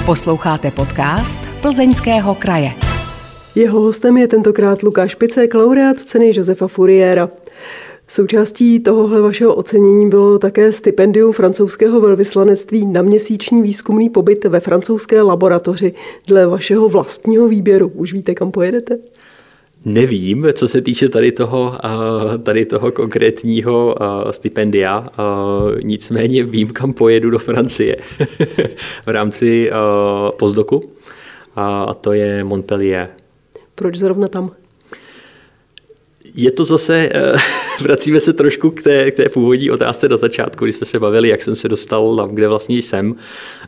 Posloucháte 0.06 0.70
podcast 0.70 1.40
Plzeňského 1.60 2.34
kraje. 2.34 2.70
Jeho 3.54 3.80
hostem 3.80 4.16
je 4.16 4.28
tentokrát 4.28 4.82
Lukáš 4.82 5.14
Picek, 5.14 5.54
laureát 5.54 6.00
ceny 6.00 6.30
Josefa 6.34 6.68
Furiera. 6.68 7.30
Součástí 8.08 8.80
tohohle 8.80 9.20
vašeho 9.20 9.54
ocenění 9.54 10.08
bylo 10.08 10.38
také 10.38 10.72
stipendium 10.72 11.32
francouzského 11.32 12.00
velvyslanectví 12.00 12.86
na 12.86 13.02
měsíční 13.02 13.62
výzkumný 13.62 14.10
pobyt 14.10 14.44
ve 14.44 14.60
francouzské 14.60 15.22
laboratoři 15.22 15.94
dle 16.26 16.46
vašeho 16.46 16.88
vlastního 16.88 17.48
výběru. 17.48 17.88
Už 17.94 18.12
víte, 18.12 18.34
kam 18.34 18.50
pojedete? 18.50 18.98
Nevím, 19.84 20.46
co 20.52 20.68
se 20.68 20.80
týče 20.80 21.08
tady 21.08 21.32
toho, 21.32 21.78
tady 22.42 22.66
toho 22.66 22.92
konkrétního 22.92 23.96
stipendia, 24.30 25.08
nicméně 25.82 26.44
vím, 26.44 26.68
kam 26.68 26.92
pojedu 26.92 27.30
do 27.30 27.38
Francie 27.38 27.96
v 29.06 29.08
rámci 29.08 29.70
postdoku 30.38 30.80
a 31.56 31.94
to 31.94 32.12
je 32.12 32.44
Montpellier. 32.44 33.08
Proč 33.74 33.96
zrovna 33.96 34.28
tam? 34.28 34.50
Je 36.34 36.50
to 36.50 36.64
zase, 36.64 37.10
eh, 37.12 37.36
vracíme 37.82 38.20
se 38.20 38.32
trošku 38.32 38.70
k 38.70 38.82
té, 38.82 39.10
k 39.10 39.16
té 39.16 39.28
původní 39.28 39.70
otázce 39.70 40.08
na 40.08 40.16
začátku, 40.16 40.64
kdy 40.64 40.72
jsme 40.72 40.86
se 40.86 41.00
bavili, 41.00 41.28
jak 41.28 41.42
jsem 41.42 41.56
se 41.56 41.68
dostal 41.68 42.16
tam, 42.16 42.28
kde 42.28 42.48
vlastně 42.48 42.76
jsem. 42.76 43.14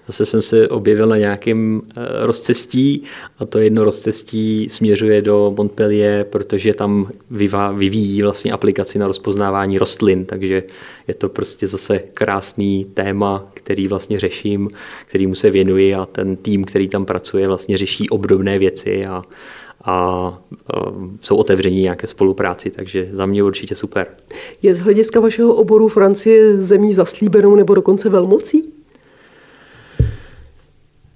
Zase 0.06 0.26
jsem 0.26 0.42
se 0.42 0.68
objevil 0.68 1.06
na 1.06 1.16
nějakém 1.16 1.82
eh, 1.90 2.00
rozcestí 2.26 3.02
a 3.38 3.44
to 3.44 3.58
jedno 3.58 3.84
rozcestí 3.84 4.68
směřuje 4.70 5.22
do 5.22 5.54
Montpellier, 5.56 6.24
protože 6.24 6.74
tam 6.74 7.10
vyvíjí 7.74 8.22
vlastně 8.22 8.52
aplikaci 8.52 8.98
na 8.98 9.06
rozpoznávání 9.06 9.78
rostlin, 9.78 10.24
takže 10.24 10.62
je 11.08 11.14
to 11.14 11.28
prostě 11.28 11.66
zase 11.66 11.98
krásný 11.98 12.84
téma, 12.84 13.50
který 13.54 13.88
vlastně 13.88 14.20
řeším, 14.20 14.70
kterýmu 15.06 15.34
se 15.34 15.50
věnuji 15.50 15.94
a 15.94 16.06
ten 16.06 16.36
tým, 16.36 16.64
který 16.64 16.88
tam 16.88 17.04
pracuje, 17.04 17.48
vlastně 17.48 17.78
řeší 17.78 18.10
obdobné 18.10 18.58
věci 18.58 19.06
a 19.06 19.22
a 19.84 20.38
jsou 21.20 21.36
otevření 21.36 21.80
nějaké 21.82 22.06
spolupráci, 22.06 22.70
takže 22.70 23.08
za 23.10 23.26
mě 23.26 23.42
určitě 23.42 23.74
super. 23.74 24.06
Je 24.62 24.74
z 24.74 24.80
hlediska 24.80 25.20
vašeho 25.20 25.54
oboru 25.54 25.88
Francie 25.88 26.58
zemí 26.58 26.94
zaslíbenou 26.94 27.54
nebo 27.54 27.74
dokonce 27.74 28.08
velmocí? 28.08 28.72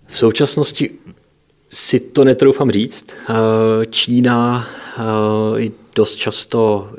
V 0.06 0.18
současnosti 0.18 0.90
si 1.72 2.00
to 2.00 2.24
netroufám 2.24 2.70
říct. 2.70 3.14
Čína 3.90 4.68
dost 5.94 6.14
často 6.14 6.90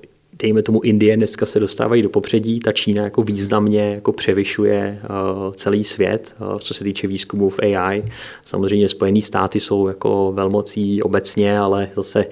dejme 0.42 0.62
tomu 0.62 0.82
Indie 0.82 1.18
dneska 1.18 1.46
se 1.46 1.60
dostávají 1.60 2.02
do 2.02 2.10
popředí, 2.10 2.60
ta 2.60 2.72
Čína 2.72 3.04
jako 3.04 3.24
významně 3.24 3.92
jako 3.94 4.12
převyšuje 4.12 5.00
uh, 5.04 5.54
celý 5.54 5.84
svět, 5.84 6.36
uh, 6.42 6.58
co 6.58 6.74
se 6.74 6.84
týče 6.84 7.08
výzkumu 7.08 7.50
v 7.50 7.60
AI. 7.60 8.04
Samozřejmě 8.46 8.90
Spojené 8.90 9.22
státy 9.22 9.60
jsou 9.60 9.88
jako 9.88 10.32
velmocí 10.36 11.04
obecně, 11.04 11.60
ale 11.60 11.90
zase 11.96 12.26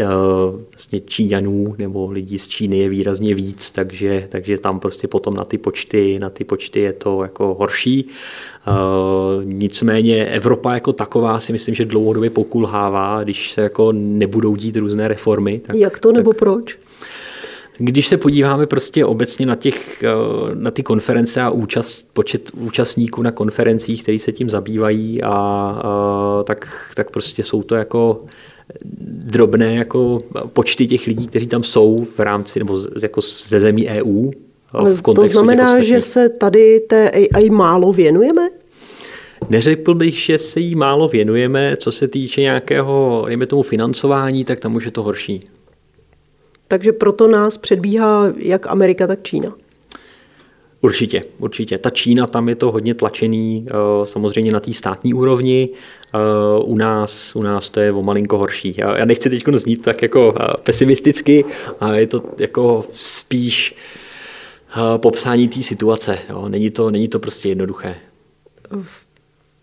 uh, 0.00 0.06
vlastně 0.72 1.00
Číňanů 1.00 1.74
nebo 1.78 2.10
lidí 2.10 2.38
z 2.38 2.48
Číny 2.48 2.78
je 2.78 2.88
výrazně 2.88 3.34
víc, 3.34 3.70
takže, 3.70 4.26
takže 4.28 4.58
tam 4.58 4.80
prostě 4.80 5.08
potom 5.08 5.34
na 5.34 5.44
ty 5.44 5.58
počty, 5.58 6.18
na 6.18 6.30
ty 6.30 6.44
počty 6.44 6.80
je 6.80 6.92
to 6.92 7.22
jako 7.22 7.54
horší. 7.58 8.04
Uh, 8.68 9.44
nicméně 9.44 10.26
Evropa 10.26 10.74
jako 10.74 10.92
taková 10.92 11.40
si 11.40 11.52
myslím, 11.52 11.74
že 11.74 11.84
dlouhodobě 11.84 12.30
pokulhává, 12.30 13.22
když 13.22 13.52
se 13.52 13.60
jako 13.60 13.92
nebudou 13.92 14.56
dít 14.56 14.76
různé 14.76 15.08
reformy. 15.08 15.60
Tak, 15.66 15.76
Jak 15.76 15.98
to 15.98 16.12
nebo 16.12 16.30
tak, 16.30 16.38
proč? 16.38 16.78
Když 17.78 18.08
se 18.08 18.16
podíváme 18.16 18.66
prostě 18.66 19.04
obecně 19.04 19.46
na, 19.46 19.54
těch, 19.54 20.02
eh, 20.02 20.08
na 20.54 20.70
ty 20.70 20.82
konference 20.82 21.42
a 21.42 21.50
účast, 21.50 22.10
počet 22.12 22.50
účastníků 22.54 23.22
na 23.22 23.30
konferencích, 23.30 24.02
který 24.02 24.18
se 24.18 24.32
tím 24.32 24.50
zabývají, 24.50 25.22
a, 25.22 25.30
a 25.30 26.42
tak, 26.44 26.92
tak 26.94 27.10
prostě 27.10 27.42
jsou 27.42 27.62
to 27.62 27.74
jako 27.74 28.24
drobné 29.00 29.74
jako 29.74 30.20
počty 30.52 30.86
těch 30.86 31.06
lidí, 31.06 31.26
kteří 31.26 31.46
tam 31.46 31.62
jsou 31.62 32.06
v 32.16 32.18
rámci 32.18 32.58
nebo 32.58 32.80
jako 33.02 33.20
ze 33.20 33.60
zemí 33.60 33.88
EU. 33.88 34.30
Ale 34.72 34.94
v 34.94 35.02
to 35.02 35.26
znamená, 35.26 35.82
že 35.82 36.00
se 36.00 36.28
tady 36.28 36.80
té 36.80 37.10
AI 37.10 37.50
málo 37.50 37.92
věnujeme? 37.92 38.48
Neřekl 39.50 39.94
bych, 39.94 40.14
že 40.14 40.38
se 40.38 40.60
jí 40.60 40.74
málo 40.74 41.08
věnujeme. 41.08 41.76
Co 41.76 41.92
se 41.92 42.08
týče 42.08 42.40
nějakého, 42.40 43.24
dejme 43.26 43.46
tomu, 43.46 43.62
financování, 43.62 44.44
tak 44.44 44.60
tam 44.60 44.74
už 44.74 44.84
je 44.84 44.90
to 44.90 45.02
horší. 45.02 45.44
Takže 46.68 46.92
proto 46.92 47.28
nás 47.28 47.58
předbíhá 47.58 48.32
jak 48.36 48.66
Amerika, 48.66 49.06
tak 49.06 49.22
Čína. 49.22 49.54
Určitě, 50.80 51.22
určitě. 51.38 51.78
Ta 51.78 51.90
Čína, 51.90 52.26
tam 52.26 52.48
je 52.48 52.54
to 52.54 52.72
hodně 52.72 52.94
tlačený, 52.94 53.66
eh, 53.68 53.72
samozřejmě 54.06 54.52
na 54.52 54.60
té 54.60 54.72
státní 54.72 55.14
úrovni. 55.14 55.68
Eh, 56.14 56.18
u 56.64 56.76
nás, 56.76 57.36
u 57.36 57.42
nás 57.42 57.68
to 57.70 57.80
je 57.80 57.92
o 57.92 58.02
malinko 58.02 58.38
horší. 58.38 58.74
Já 58.78 59.04
nechci 59.04 59.30
teď 59.30 59.44
znít 59.54 59.82
tak 59.82 60.02
jako 60.02 60.34
eh, 60.40 60.46
pesimisticky, 60.62 61.44
ale 61.80 62.00
je 62.00 62.06
to 62.06 62.22
jako 62.38 62.84
spíš 62.92 63.74
popsání 64.96 65.48
té 65.48 65.62
situace. 65.62 66.18
Není, 66.48 66.70
to, 66.70 66.90
není 66.90 67.08
to 67.08 67.18
prostě 67.18 67.48
jednoduché. 67.48 67.96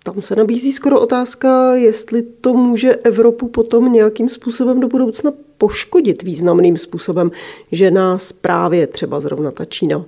Tam 0.04 0.22
se 0.22 0.36
nabízí 0.36 0.74
skoro 0.74 1.02
otázka, 1.02 1.76
jestli 1.76 2.22
to 2.22 2.54
může 2.54 2.96
Evropu 2.96 3.48
potom 3.48 3.94
nějakým 3.94 4.30
způsobem 4.30 4.80
do 4.80 4.88
budoucna 4.88 5.32
poškodit 5.58 6.24
významným 6.24 6.78
způsobem, 6.78 7.32
že 7.72 7.92
nás 7.92 8.32
právě 8.32 8.88
třeba 8.88 9.20
zrovna 9.20 9.52
ta 9.52 9.66
Čína 9.66 10.06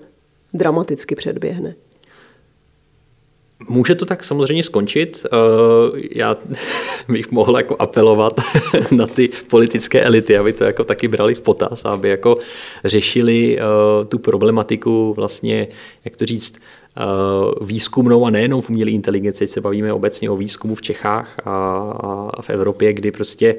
dramaticky 0.54 1.16
předběhne. 1.16 1.76
Může 3.70 3.96
to 3.96 4.06
tak 4.06 4.24
samozřejmě 4.24 4.64
skončit. 4.64 5.26
Eh, 5.26 5.38
já 6.12 6.38
bych 7.10 7.32
mohl 7.32 7.58
jako 7.58 7.76
apelovat 7.80 8.40
na 8.92 9.08
ty 9.08 9.30
politické 9.50 10.02
elity, 10.02 10.38
aby 10.38 10.54
to 10.54 10.64
jako 10.64 10.84
taky 10.84 11.08
brali 11.08 11.36
v 11.36 11.42
potaz, 11.42 11.86
aby 11.86 12.10
jako 12.10 12.38
řešili 12.86 13.60
eh, 13.60 14.06
tu 14.06 14.20
problematiku 14.20 15.14
vlastně, 15.14 15.68
jak 16.06 16.16
to 16.16 16.26
říct, 16.26 16.56
eh, 16.58 17.02
výzkumnou 17.62 18.26
a 18.26 18.30
nejenom 18.30 18.62
v 18.62 18.70
umělé 18.70 18.92
inteligenci, 18.92 19.48
se 19.48 19.62
bavíme 19.62 19.94
obecně 19.94 20.30
o 20.30 20.38
výzkumu 20.38 20.76
v 20.76 20.82
Čechách 20.82 21.38
a 21.46 22.42
v 22.42 22.50
Evropě, 22.50 22.94
kdy 22.94 23.12
prostě 23.12 23.56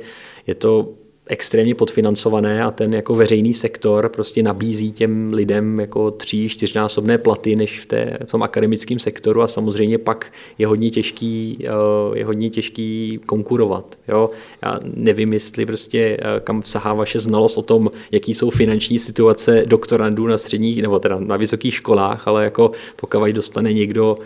je 0.46 0.54
to 0.54 0.88
extrémně 1.28 1.74
podfinancované 1.74 2.62
a 2.62 2.70
ten 2.70 2.94
jako 2.94 3.14
veřejný 3.14 3.54
sektor 3.54 4.08
prostě 4.08 4.42
nabízí 4.42 4.92
těm 4.92 5.32
lidem 5.32 5.80
jako 5.80 6.10
tří, 6.10 6.48
čtyřnásobné 6.48 7.18
platy 7.18 7.56
než 7.56 7.80
v, 7.80 7.86
té, 7.86 8.18
v 8.24 8.30
tom 8.30 8.42
akademickém 8.42 8.98
sektoru 8.98 9.42
a 9.42 9.48
samozřejmě 9.48 9.98
pak 9.98 10.32
je 10.58 10.66
hodně 10.66 10.90
těžký, 10.90 11.58
eh, 11.64 12.18
je 12.18 12.24
hodně 12.24 12.50
těžký 12.50 13.20
konkurovat. 13.26 13.98
Jo? 14.08 14.30
Já 14.62 14.80
nevím, 14.94 15.32
jestli 15.32 15.66
prostě 15.66 16.16
eh, 16.20 16.40
kam 16.40 16.62
sahá 16.62 16.94
vaše 16.94 17.20
znalost 17.20 17.58
o 17.58 17.62
tom, 17.62 17.90
jaký 18.10 18.34
jsou 18.34 18.50
finanční 18.50 18.98
situace 18.98 19.62
doktorandů 19.66 20.26
na 20.26 20.38
středních 20.38 20.82
nebo 20.82 20.98
teda 20.98 21.18
na 21.18 21.36
vysokých 21.36 21.74
školách, 21.74 22.28
ale 22.28 22.44
jako 22.44 22.70
pokud 22.96 23.28
dostane 23.32 23.72
někdo 23.72 24.16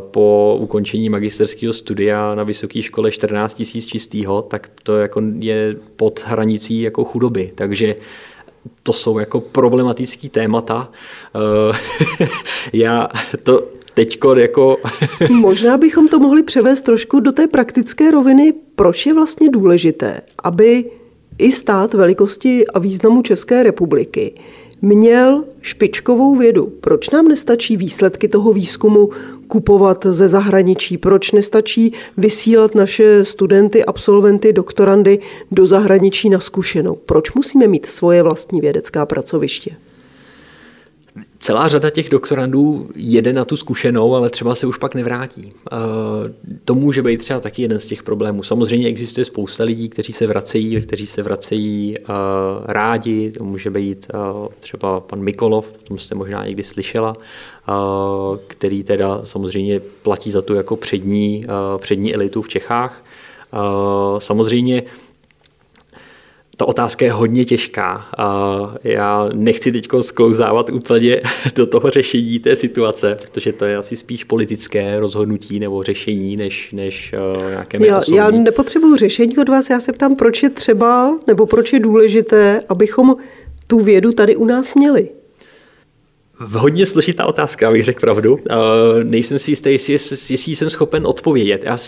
po 0.00 0.56
ukončení 0.60 1.08
magisterského 1.08 1.72
studia 1.72 2.34
na 2.34 2.42
vysoké 2.42 2.82
škole 2.82 3.10
14 3.10 3.54
tisíc 3.54 3.86
čistýho, 3.86 4.42
tak 4.42 4.70
to 4.82 4.96
jako 4.96 5.22
je 5.38 5.76
pod 5.96 6.24
hranicí 6.26 6.82
jako 6.82 7.04
chudoby. 7.04 7.52
Takže 7.54 7.96
to 8.82 8.92
jsou 8.92 9.18
jako 9.18 9.40
problematický 9.40 10.28
témata. 10.28 10.90
Eh, 11.34 12.26
já 12.72 13.08
to 13.42 13.62
teďko 13.94 14.34
jako... 14.34 14.76
Možná 15.30 15.78
bychom 15.78 16.08
to 16.08 16.18
mohli 16.18 16.42
převést 16.42 16.80
trošku 16.80 17.20
do 17.20 17.32
té 17.32 17.46
praktické 17.46 18.10
roviny. 18.10 18.52
Proč 18.76 19.06
je 19.06 19.14
vlastně 19.14 19.50
důležité, 19.50 20.20
aby 20.42 20.90
i 21.38 21.52
stát 21.52 21.94
velikosti 21.94 22.66
a 22.66 22.78
významu 22.78 23.22
České 23.22 23.62
republiky 23.62 24.34
měl 24.84 25.44
špičkovou 25.60 26.36
vědu. 26.36 26.72
Proč 26.80 27.10
nám 27.10 27.28
nestačí 27.28 27.76
výsledky 27.76 28.28
toho 28.28 28.52
výzkumu 28.52 29.10
kupovat 29.48 30.06
ze 30.10 30.28
zahraničí? 30.28 30.98
Proč 30.98 31.32
nestačí 31.32 31.92
vysílat 32.16 32.74
naše 32.74 33.24
studenty, 33.24 33.84
absolventy, 33.84 34.52
doktorandy 34.52 35.18
do 35.50 35.66
zahraničí 35.66 36.30
na 36.30 36.40
zkušenou? 36.40 36.94
Proč 37.06 37.32
musíme 37.32 37.66
mít 37.66 37.86
svoje 37.86 38.22
vlastní 38.22 38.60
vědecká 38.60 39.06
pracoviště? 39.06 39.76
Celá 41.44 41.68
řada 41.68 41.90
těch 41.90 42.08
doktorandů 42.08 42.88
jede 42.94 43.32
na 43.32 43.44
tu 43.44 43.56
zkušenou, 43.56 44.14
ale 44.14 44.30
třeba 44.30 44.54
se 44.54 44.66
už 44.66 44.78
pak 44.78 44.94
nevrátí. 44.94 45.52
To 46.64 46.74
může 46.74 47.02
být 47.02 47.16
třeba 47.16 47.40
taky 47.40 47.62
jeden 47.62 47.80
z 47.80 47.86
těch 47.86 48.02
problémů. 48.02 48.42
Samozřejmě 48.42 48.88
existuje 48.88 49.24
spousta 49.24 49.64
lidí, 49.64 49.88
kteří 49.88 50.12
se 50.12 50.26
vracejí, 50.26 50.82
kteří 50.82 51.06
se 51.06 51.22
vracejí 51.22 51.96
rádi. 52.64 53.30
To 53.30 53.44
může 53.44 53.70
být 53.70 54.06
třeba 54.60 55.00
pan 55.00 55.20
Mikolov, 55.20 55.74
o 55.82 55.88
tom 55.88 55.98
jste 55.98 56.14
možná 56.14 56.46
někdy 56.46 56.62
slyšela, 56.62 57.16
který 58.46 58.82
teda 58.82 59.20
samozřejmě 59.24 59.80
platí 60.02 60.30
za 60.30 60.42
tu 60.42 60.54
jako 60.54 60.76
přední, 60.76 61.46
přední 61.78 62.14
elitu 62.14 62.42
v 62.42 62.48
Čechách. 62.48 63.04
Samozřejmě 64.18 64.82
ta 66.56 66.64
otázka 66.64 67.04
je 67.04 67.12
hodně 67.12 67.44
těžká 67.44 68.06
a 68.18 68.74
já 68.84 69.28
nechci 69.32 69.72
teď 69.72 69.88
sklouzávat 70.00 70.70
úplně 70.70 71.20
do 71.54 71.66
toho 71.66 71.90
řešení 71.90 72.38
té 72.38 72.56
situace, 72.56 73.16
protože 73.22 73.52
to 73.52 73.64
je 73.64 73.76
asi 73.76 73.96
spíš 73.96 74.24
politické 74.24 75.00
rozhodnutí 75.00 75.60
nebo 75.60 75.82
řešení, 75.82 76.36
než, 76.36 76.72
než 76.72 77.14
uh, 77.34 77.50
nějaké 77.50 77.86
já, 77.86 78.00
já 78.14 78.30
nepotřebuju 78.30 78.96
řešení 78.96 79.38
od 79.38 79.48
vás, 79.48 79.70
já 79.70 79.80
se 79.80 79.92
ptám, 79.92 80.16
proč 80.16 80.42
je 80.42 80.50
třeba, 80.50 81.18
nebo 81.26 81.46
proč 81.46 81.72
je 81.72 81.80
důležité, 81.80 82.62
abychom 82.68 83.16
tu 83.66 83.80
vědu 83.80 84.12
tady 84.12 84.36
u 84.36 84.44
nás 84.44 84.74
měli. 84.74 85.08
Hodně 86.50 86.86
složitá 86.86 87.26
otázka, 87.26 87.68
abych 87.68 87.84
řekl 87.84 88.00
pravdu. 88.00 88.34
Uh, 88.34 88.40
nejsem 89.02 89.38
si 89.38 89.50
jistý, 89.50 89.72
jestli, 89.72 89.92
jestli 89.92 90.56
jsem 90.56 90.70
schopen 90.70 91.06
odpovědět. 91.06 91.64
Já, 91.64 91.78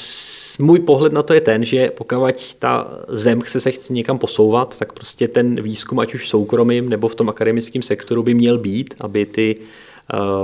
můj 0.59 0.79
pohled 0.79 1.13
na 1.13 1.23
to 1.23 1.35
je 1.35 1.41
ten, 1.41 1.65
že 1.65 1.91
pokud 1.91 2.57
ta 2.59 2.91
zem 3.09 3.41
chce 3.41 3.61
se 3.61 3.71
chce 3.71 3.93
někam 3.93 4.19
posouvat, 4.19 4.79
tak 4.79 4.93
prostě 4.93 5.29
ten 5.29 5.63
výzkum, 5.63 6.01
ať 6.01 6.15
už 6.15 6.29
soukromým 6.29 6.89
nebo 6.89 7.09
v 7.09 7.15
tom 7.15 7.29
akademickém 7.29 7.83
sektoru, 7.83 8.23
by 8.23 8.35
měl 8.35 8.59
být, 8.59 8.95
aby 9.01 9.27
ty 9.27 9.57
Eh, 9.57 9.96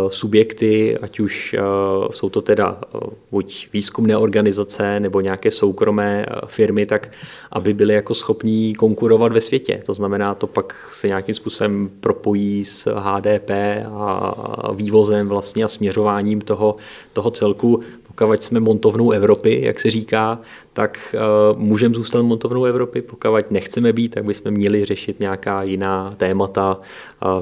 subjekty, 0.08 0.98
ať 0.98 1.20
už 1.20 1.54
eh, 1.54 1.62
jsou 2.10 2.28
to 2.30 2.42
teda 2.42 2.80
eh, 2.82 2.98
buď 3.30 3.68
výzkumné 3.72 4.16
organizace 4.16 5.00
nebo 5.00 5.20
nějaké 5.20 5.50
soukromé 5.50 6.26
firmy, 6.46 6.86
tak 6.86 7.10
aby 7.52 7.74
byly 7.74 7.94
jako 7.94 8.14
schopní 8.14 8.74
konkurovat 8.74 9.32
ve 9.32 9.40
světě. 9.40 9.82
To 9.86 9.94
znamená, 9.94 10.34
to 10.34 10.46
pak 10.46 10.88
se 10.92 11.08
nějakým 11.08 11.34
způsobem 11.34 11.90
propojí 12.00 12.64
s 12.64 12.94
HDP 12.94 13.50
a 13.94 14.72
vývozem 14.72 15.28
vlastně 15.28 15.64
a 15.64 15.68
směřováním 15.68 16.40
toho, 16.40 16.76
toho 17.12 17.30
celku 17.30 17.80
pokud 18.14 18.42
jsme 18.42 18.60
montovnou 18.60 19.10
Evropy, 19.10 19.60
jak 19.62 19.80
se 19.80 19.90
říká, 19.90 20.38
tak 20.72 21.14
uh, 21.54 21.58
můžeme 21.58 21.94
zůstat 21.94 22.22
montovnou 22.22 22.64
Evropy, 22.64 23.02
pokud 23.02 23.50
nechceme 23.50 23.92
být, 23.92 24.08
tak 24.08 24.24
bychom 24.24 24.52
měli 24.52 24.84
řešit 24.84 25.20
nějaká 25.20 25.62
jiná 25.62 26.14
témata, 26.16 26.80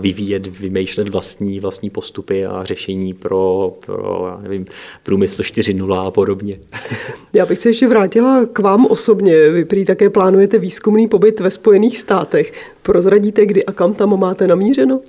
vyvíjet, 0.00 0.46
vymýšlet 0.46 1.08
vlastní, 1.08 1.60
vlastní 1.60 1.90
postupy 1.90 2.46
a 2.46 2.64
řešení 2.64 3.14
pro, 3.14 3.72
pro 3.86 4.26
já 4.30 4.42
nevím, 4.42 4.66
průmysl 5.02 5.42
4.0 5.42 6.06
a 6.06 6.10
podobně. 6.10 6.54
Já 7.32 7.46
bych 7.46 7.58
se 7.58 7.68
ještě 7.68 7.88
vrátila 7.88 8.46
k 8.52 8.58
vám 8.58 8.86
osobně. 8.86 9.50
Vy 9.50 9.64
prý 9.64 9.84
také 9.84 10.10
plánujete 10.10 10.58
výzkumný 10.58 11.08
pobyt 11.08 11.40
ve 11.40 11.50
Spojených 11.50 11.98
státech. 11.98 12.52
Prozradíte, 12.82 13.46
kdy 13.46 13.64
a 13.64 13.72
kam 13.72 13.94
tam 13.94 14.20
máte 14.20 14.46
namířeno? 14.46 15.00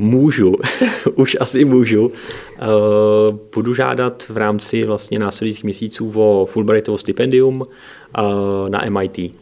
Můžu, 0.00 0.54
už 1.14 1.36
asi 1.40 1.64
můžu. 1.64 2.12
Eh, 2.60 2.64
budu 3.54 3.74
žádat 3.74 4.24
v 4.28 4.36
rámci 4.36 4.84
vlastně 4.84 5.18
následujících 5.18 5.64
měsíců 5.64 6.12
o 6.14 6.46
Fulbrightovo 6.46 6.98
stipendium 6.98 7.62
eh, 7.62 8.22
na 8.68 8.82
MIT. 8.88 9.36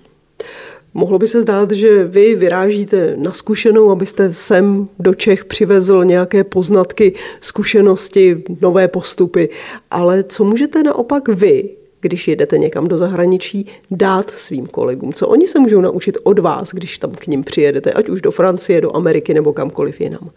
Mohlo 0.95 1.19
by 1.19 1.29
se 1.29 1.43
zdát, 1.43 1.71
že 1.71 2.05
vy 2.05 2.35
vyrážíte 2.35 3.15
na 3.17 3.33
zkušenou, 3.33 3.91
abyste 3.91 4.33
sem 4.33 4.89
do 4.99 5.15
Čech 5.15 5.45
přivezl 5.45 6.05
nějaké 6.05 6.45
poznatky, 6.45 7.13
zkušenosti, 7.41 8.45
nové 8.61 8.89
postupy. 8.89 9.49
Ale 9.91 10.25
co 10.25 10.45
můžete 10.45 10.83
naopak 10.83 11.29
vy, 11.29 11.77
když 12.07 12.29
jedete 12.29 12.59
někam 12.59 12.89
do 12.89 12.99
zahraničí, 12.99 13.67
dát 13.91 14.31
svým 14.31 14.67
kolegům? 14.67 15.13
Co 15.13 15.29
oni 15.29 15.49
se 15.49 15.59
můžou 15.59 15.81
naučit 15.81 16.19
od 16.23 16.39
vás, 16.39 16.71
když 16.75 16.99
tam 16.99 17.11
k 17.11 17.27
ním 17.27 17.45
přijedete, 17.45 17.93
ať 17.93 18.09
už 18.09 18.23
do 18.23 18.31
Francie, 18.31 18.81
do 18.81 18.97
Ameriky 18.97 19.35
nebo 19.35 19.53
kamkoliv 19.53 20.01
jinam? 20.01 20.31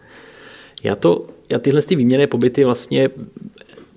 Já, 0.82 0.96
to, 0.96 1.26
já 1.48 1.58
tyhle 1.58 1.82
ty 1.82 1.96
výměné 1.96 2.26
pobyty 2.26 2.64
vlastně 2.64 3.10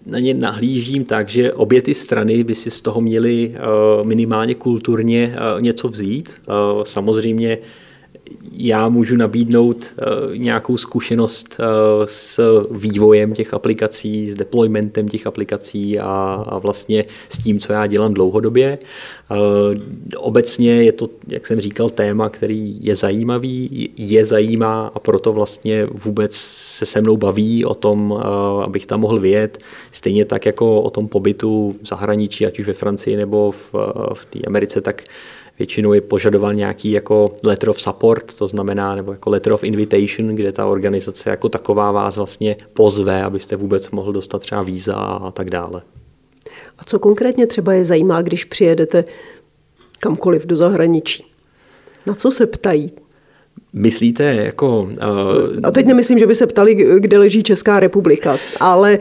na 0.05 0.19
ně 0.19 0.33
nahlížím 0.33 1.05
tak, 1.05 1.29
že 1.29 1.53
obě 1.53 1.81
ty 1.81 1.93
strany 1.93 2.43
by 2.43 2.55
si 2.55 2.71
z 2.71 2.81
toho 2.81 3.01
měly 3.01 3.55
eh, 3.55 3.59
minimálně 4.03 4.55
kulturně 4.55 5.35
eh, 5.35 5.61
něco 5.61 5.87
vzít. 5.87 6.29
Eh, 6.29 6.51
samozřejmě 6.83 7.57
já 8.51 8.89
můžu 8.89 9.15
nabídnout 9.15 9.77
uh, 9.77 10.37
nějakou 10.37 10.77
zkušenost 10.77 11.57
uh, 11.59 11.65
s 12.05 12.39
vývojem 12.71 13.33
těch 13.33 13.53
aplikací, 13.53 14.29
s 14.29 14.35
deploymentem 14.35 15.07
těch 15.07 15.27
aplikací 15.27 15.99
a, 15.99 16.59
vlastně 16.59 17.05
s 17.29 17.37
tím, 17.37 17.59
co 17.59 17.73
já 17.73 17.87
dělám 17.87 18.13
dlouhodobě. 18.13 18.77
Uh, 19.31 19.37
obecně 20.17 20.83
je 20.83 20.91
to, 20.91 21.09
jak 21.27 21.47
jsem 21.47 21.61
říkal, 21.61 21.89
téma, 21.89 22.29
který 22.29 22.85
je 22.85 22.95
zajímavý, 22.95 23.89
je 23.97 24.25
zajímá 24.25 24.91
a 24.95 24.99
proto 24.99 25.33
vlastně 25.33 25.85
vůbec 25.85 26.35
se 26.35 26.85
se 26.85 27.01
mnou 27.01 27.17
baví 27.17 27.65
o 27.65 27.75
tom, 27.75 28.13
abych 28.63 28.85
tam 28.85 28.99
mohl 28.99 29.19
vyjet. 29.19 29.57
Stejně 29.91 30.25
tak 30.25 30.45
jako 30.45 30.81
o 30.81 30.89
tom 30.89 31.07
pobytu 31.07 31.75
v 31.83 31.87
zahraničí, 31.87 32.45
ať 32.45 32.59
už 32.59 32.67
ve 32.67 32.73
Francii 32.73 33.15
nebo 33.15 33.51
v, 33.51 33.73
v 34.13 34.25
té 34.25 34.39
Americe, 34.47 34.81
tak 34.81 35.03
většinou 35.59 35.93
je 35.93 36.01
požadoval 36.01 36.53
nějaký 36.53 36.91
jako 36.91 37.35
letter 37.43 37.69
of 37.69 37.81
support, 37.81 38.35
to 38.35 38.47
znamená, 38.47 38.95
nebo 38.95 39.11
jako 39.11 39.29
letter 39.29 39.53
of 39.53 39.63
invitation, 39.63 40.35
kde 40.35 40.51
ta 40.51 40.65
organizace 40.65 41.29
jako 41.29 41.49
taková 41.49 41.91
vás 41.91 42.17
vlastně 42.17 42.55
pozve, 42.73 43.23
abyste 43.23 43.55
vůbec 43.55 43.89
mohl 43.89 44.13
dostat 44.13 44.39
třeba 44.39 44.61
víza 44.61 44.95
a 44.95 45.31
tak 45.31 45.49
dále. 45.49 45.81
A 46.77 46.83
co 46.83 46.99
konkrétně 46.99 47.47
třeba 47.47 47.73
je 47.73 47.85
zajímá, 47.85 48.21
když 48.21 48.45
přijedete 48.45 49.05
kamkoliv 49.99 50.45
do 50.45 50.57
zahraničí? 50.57 51.25
Na 52.05 52.15
co 52.15 52.31
se 52.31 52.47
ptají? 52.47 52.91
Myslíte 53.73 54.23
jako... 54.23 54.81
Uh... 54.81 54.89
A 55.63 55.71
teď 55.71 55.85
nemyslím, 55.85 56.19
že 56.19 56.27
by 56.27 56.35
se 56.35 56.47
ptali, 56.47 56.75
kde 56.99 57.17
leží 57.17 57.43
Česká 57.43 57.79
republika, 57.79 58.37
ale 58.59 58.99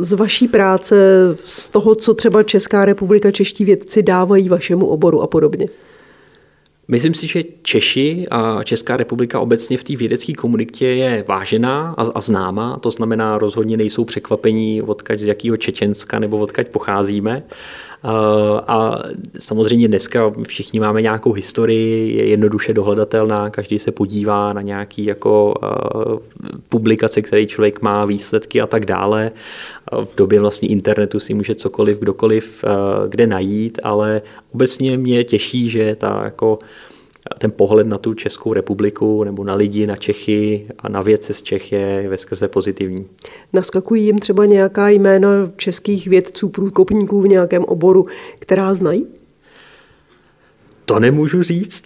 z 0.00 0.12
vaší 0.12 0.48
práce, 0.48 0.96
z 1.44 1.68
toho, 1.68 1.94
co 1.94 2.14
třeba 2.14 2.42
Česká 2.42 2.84
republika, 2.84 3.30
čeští 3.30 3.64
vědci 3.64 4.02
dávají 4.02 4.48
vašemu 4.48 4.86
oboru 4.86 5.22
a 5.22 5.26
podobně. 5.26 5.68
Myslím 6.88 7.14
si, 7.14 7.26
že 7.26 7.42
Češi 7.62 8.26
a 8.30 8.62
Česká 8.62 8.96
republika 8.96 9.40
obecně 9.40 9.76
v 9.76 9.84
té 9.84 9.96
vědecké 9.96 10.32
komunitě 10.32 10.86
je 10.86 11.24
vážená 11.28 11.94
a, 11.98 12.02
a 12.02 12.20
známá, 12.20 12.78
to 12.78 12.90
znamená 12.90 13.38
rozhodně 13.38 13.76
nejsou 13.76 14.04
překvapení, 14.04 14.82
odkaď 14.82 15.18
z 15.18 15.24
jakého 15.24 15.56
Čečenska 15.56 16.18
nebo 16.18 16.38
odkaď 16.38 16.68
pocházíme. 16.68 17.42
A 18.66 18.98
samozřejmě 19.38 19.88
dneska 19.88 20.32
všichni 20.46 20.80
máme 20.80 21.02
nějakou 21.02 21.32
historii, 21.32 22.16
je 22.16 22.28
jednoduše 22.28 22.72
dohledatelná, 22.72 23.50
každý 23.50 23.78
se 23.78 23.92
podívá 23.92 24.52
na 24.52 24.62
nějaký 24.62 25.04
jako 25.04 25.54
publikace, 26.68 27.22
které 27.22 27.46
člověk 27.46 27.82
má, 27.82 28.04
výsledky 28.04 28.60
a 28.60 28.66
tak 28.66 28.86
dále. 28.86 29.30
V 30.04 30.16
době 30.16 30.40
vlastně 30.40 30.68
internetu 30.68 31.20
si 31.20 31.34
může 31.34 31.54
cokoliv, 31.54 31.98
kdokoliv 31.98 32.64
kde 33.08 33.26
najít, 33.26 33.78
ale 33.82 34.22
obecně 34.54 34.98
mě 34.98 35.24
těší, 35.24 35.70
že 35.70 35.96
ta 35.96 36.20
jako 36.24 36.58
ten 37.38 37.50
pohled 37.50 37.86
na 37.86 37.98
tu 37.98 38.14
Českou 38.14 38.52
republiku 38.52 39.24
nebo 39.24 39.44
na 39.44 39.54
lidi, 39.54 39.86
na 39.86 39.96
Čechy 39.96 40.66
a 40.78 40.88
na 40.88 41.02
vědce 41.02 41.34
z 41.34 41.42
Čech 41.42 41.72
je 41.72 42.08
ve 42.08 42.18
skrze 42.18 42.48
pozitivní. 42.48 43.06
Naskakují 43.52 44.04
jim 44.04 44.18
třeba 44.18 44.46
nějaká 44.46 44.88
jména 44.88 45.28
českých 45.56 46.06
vědců, 46.06 46.48
průkopníků 46.48 47.20
v 47.20 47.28
nějakém 47.28 47.64
oboru, 47.64 48.06
která 48.38 48.74
znají? 48.74 49.06
To 50.84 51.00
nemůžu 51.00 51.42
říct. 51.42 51.82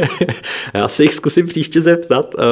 Já 0.74 0.88
si 0.88 1.02
jich 1.02 1.14
zkusím 1.14 1.46
příště 1.46 1.80
zeptat. 1.80 2.34
Eh, 2.38 2.42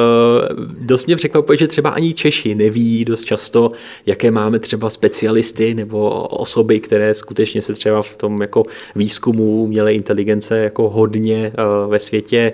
dost 0.79 1.05
mě 1.05 1.15
překvapuje, 1.15 1.57
že 1.57 1.67
třeba 1.67 1.89
ani 1.89 2.13
Češi 2.13 2.55
neví 2.55 3.05
dost 3.05 3.23
často, 3.23 3.71
jaké 4.05 4.31
máme 4.31 4.59
třeba 4.59 4.89
specialisty 4.89 5.73
nebo 5.73 6.27
osoby, 6.27 6.79
které 6.79 7.13
skutečně 7.13 7.61
se 7.61 7.73
třeba 7.73 8.01
v 8.01 8.17
tom 8.17 8.41
jako 8.41 8.63
výzkumu 8.95 9.63
umělé 9.63 9.93
inteligence 9.93 10.57
jako 10.57 10.89
hodně 10.89 11.51
eh, 11.53 11.87
ve 11.87 11.99
světě 11.99 12.53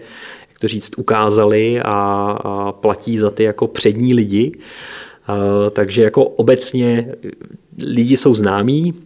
jak 0.57 0.61
to 0.61 0.67
říct, 0.67 0.91
ukázali 0.97 1.81
a, 1.85 2.71
platí 2.71 3.17
za 3.17 3.31
ty 3.31 3.43
jako 3.43 3.67
přední 3.67 4.13
lidi. 4.13 4.51
Uh, 5.29 5.69
takže 5.69 6.03
jako 6.03 6.25
obecně 6.25 7.15
lidi 7.77 8.17
jsou 8.17 8.35
známí, 8.35 8.93
uh, 8.93 8.97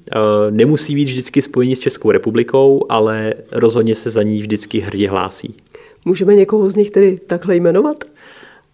nemusí 0.50 0.96
být 0.96 1.04
vždycky 1.04 1.42
spojení 1.42 1.76
s 1.76 1.80
Českou 1.80 2.12
republikou, 2.12 2.86
ale 2.90 3.34
rozhodně 3.52 3.96
se 3.96 4.10
za 4.10 4.24
ní 4.24 4.42
vždycky 4.42 4.80
hrdě 4.80 5.10
hlásí. 5.10 5.56
Můžeme 6.06 6.36
někoho 6.36 6.70
z 6.70 6.76
nich 6.76 6.92
tedy 6.92 7.20
takhle 7.28 7.56
jmenovat? 7.56 8.04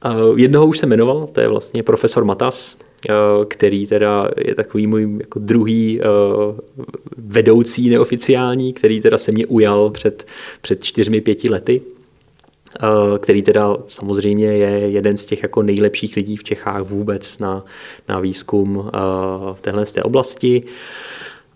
Uh, 0.05 0.39
jednoho 0.39 0.67
už 0.67 0.77
se 0.79 0.85
jmenoval, 0.85 1.27
to 1.31 1.41
je 1.41 1.47
vlastně 1.47 1.83
profesor 1.83 2.25
Matas, 2.25 2.77
který 3.47 3.87
teda 3.87 4.29
je 4.37 4.55
takový 4.55 4.87
můj 4.87 5.17
jako 5.19 5.39
druhý 5.39 6.01
vedoucí 7.17 7.89
neoficiální, 7.89 8.73
který 8.73 9.01
teda 9.01 9.17
se 9.17 9.31
mě 9.31 9.45
ujal 9.45 9.89
před, 9.89 10.25
před 10.61 10.83
čtyřmi, 10.83 11.21
pěti 11.21 11.49
lety. 11.49 11.81
Eh, 12.75 13.19
který 13.19 13.41
teda 13.41 13.77
samozřejmě 13.87 14.45
je 14.45 14.69
jeden 14.69 15.17
z 15.17 15.25
těch 15.25 15.43
jako 15.43 15.63
nejlepších 15.63 16.15
lidí 16.15 16.37
v 16.37 16.43
Čechách 16.43 16.81
vůbec 16.81 17.39
na, 17.39 17.65
na 18.09 18.19
výzkum 18.19 18.83
eh, 18.87 18.97
v 19.53 19.57
téhle 19.61 19.85
z 19.85 19.91
té 19.91 20.03
oblasti. 20.03 20.63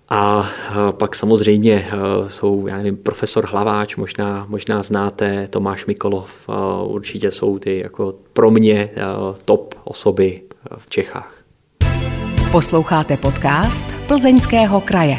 A 0.09 0.49
eh, 0.69 0.73
pak 0.91 1.15
samozřejmě 1.15 1.87
jsou, 2.27 2.67
já 2.67 2.77
nevím, 2.77 2.97
profesor 2.97 3.45
Hlaváč, 3.45 3.95
možná, 3.95 4.45
možná 4.49 4.83
znáte, 4.83 5.47
Tomáš 5.47 5.85
Mikolov, 5.85 6.49
určitě 6.83 7.31
jsou 7.31 7.59
ty 7.59 7.79
jako 7.79 8.15
pro 8.33 8.51
mě 8.51 8.89
top 9.45 9.75
osoby 9.83 10.41
v 10.77 10.89
Čechách. 10.89 11.35
Posloucháte 12.51 13.17
podcast 13.17 13.87
Plzeňského 14.07 14.81
kraje. 14.81 15.17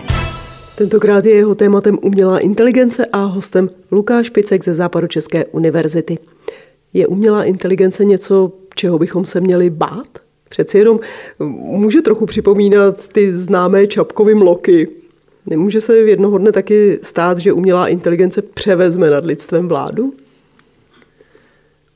Tentokrát 0.76 1.24
je 1.24 1.34
jeho 1.34 1.54
tématem 1.54 1.98
umělá 2.02 2.38
inteligence 2.38 3.06
a 3.06 3.24
hostem 3.24 3.70
Lukáš 3.90 4.30
Picek 4.30 4.64
ze 4.64 4.74
Západu 4.74 5.06
České 5.06 5.44
univerzity. 5.44 6.18
Je 6.92 7.06
umělá 7.06 7.44
inteligence 7.44 8.04
něco, 8.04 8.52
čeho 8.74 8.98
bychom 8.98 9.26
se 9.26 9.40
měli 9.40 9.70
bát? 9.70 10.08
Přeci 10.48 10.78
jenom 10.78 11.00
může 11.38 12.02
trochu 12.02 12.26
připomínat 12.26 13.08
ty 13.08 13.36
známé 13.36 13.86
čapkovy 13.86 14.34
mloky. 14.34 14.88
Nemůže 15.46 15.80
se 15.80 15.96
jednoho 15.96 16.38
dne 16.38 16.52
taky 16.52 16.98
stát, 17.02 17.38
že 17.38 17.52
umělá 17.52 17.88
inteligence 17.88 18.42
převezme 18.42 19.10
nad 19.10 19.26
lidstvem 19.26 19.68
vládu? 19.68 20.14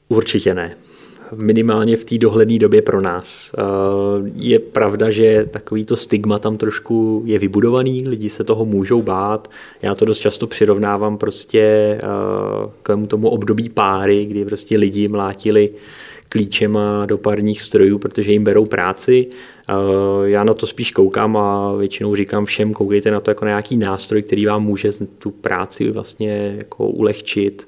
Určitě 0.08 0.54
ne 0.54 0.74
minimálně 1.34 1.96
v 1.96 2.04
té 2.04 2.18
dohledné 2.18 2.58
době 2.58 2.82
pro 2.82 3.00
nás. 3.00 3.52
Eh, 3.58 3.62
je 4.34 4.58
pravda, 4.58 5.10
že 5.10 5.46
takový 5.50 5.84
to 5.84 5.96
stigma 5.96 6.38
tam 6.38 6.56
trošku 6.56 7.22
je 7.26 7.38
vybudovaný, 7.38 8.08
lidi 8.08 8.30
se 8.30 8.44
toho 8.44 8.64
můžou 8.64 9.02
bát. 9.02 9.50
Já 9.82 9.94
to 9.94 10.04
dost 10.04 10.18
často 10.18 10.46
přirovnávám 10.46 11.18
prostě 11.18 11.60
eh, 11.60 12.00
k 12.82 13.06
tomu 13.06 13.28
období 13.28 13.68
páry, 13.68 14.24
kdy 14.24 14.44
prostě 14.44 14.76
lidi 14.76 15.08
mlátili 15.08 15.70
klíčema 16.28 17.06
do 17.06 17.18
parních 17.18 17.62
strojů, 17.62 17.98
protože 17.98 18.32
jim 18.32 18.44
berou 18.44 18.64
práci. 18.64 19.26
Eh, 19.30 19.72
já 20.24 20.44
na 20.44 20.54
to 20.54 20.66
spíš 20.66 20.90
koukám 20.90 21.36
a 21.36 21.72
většinou 21.76 22.14
říkám 22.14 22.44
všem, 22.44 22.72
koukejte 22.72 23.10
na 23.10 23.20
to 23.20 23.30
jako 23.30 23.44
na 23.44 23.50
nějaký 23.50 23.76
nástroj, 23.76 24.22
který 24.22 24.46
vám 24.46 24.62
může 24.62 24.90
tu 25.18 25.30
práci 25.30 25.90
vlastně 25.90 26.54
jako 26.58 26.88
ulehčit 26.88 27.64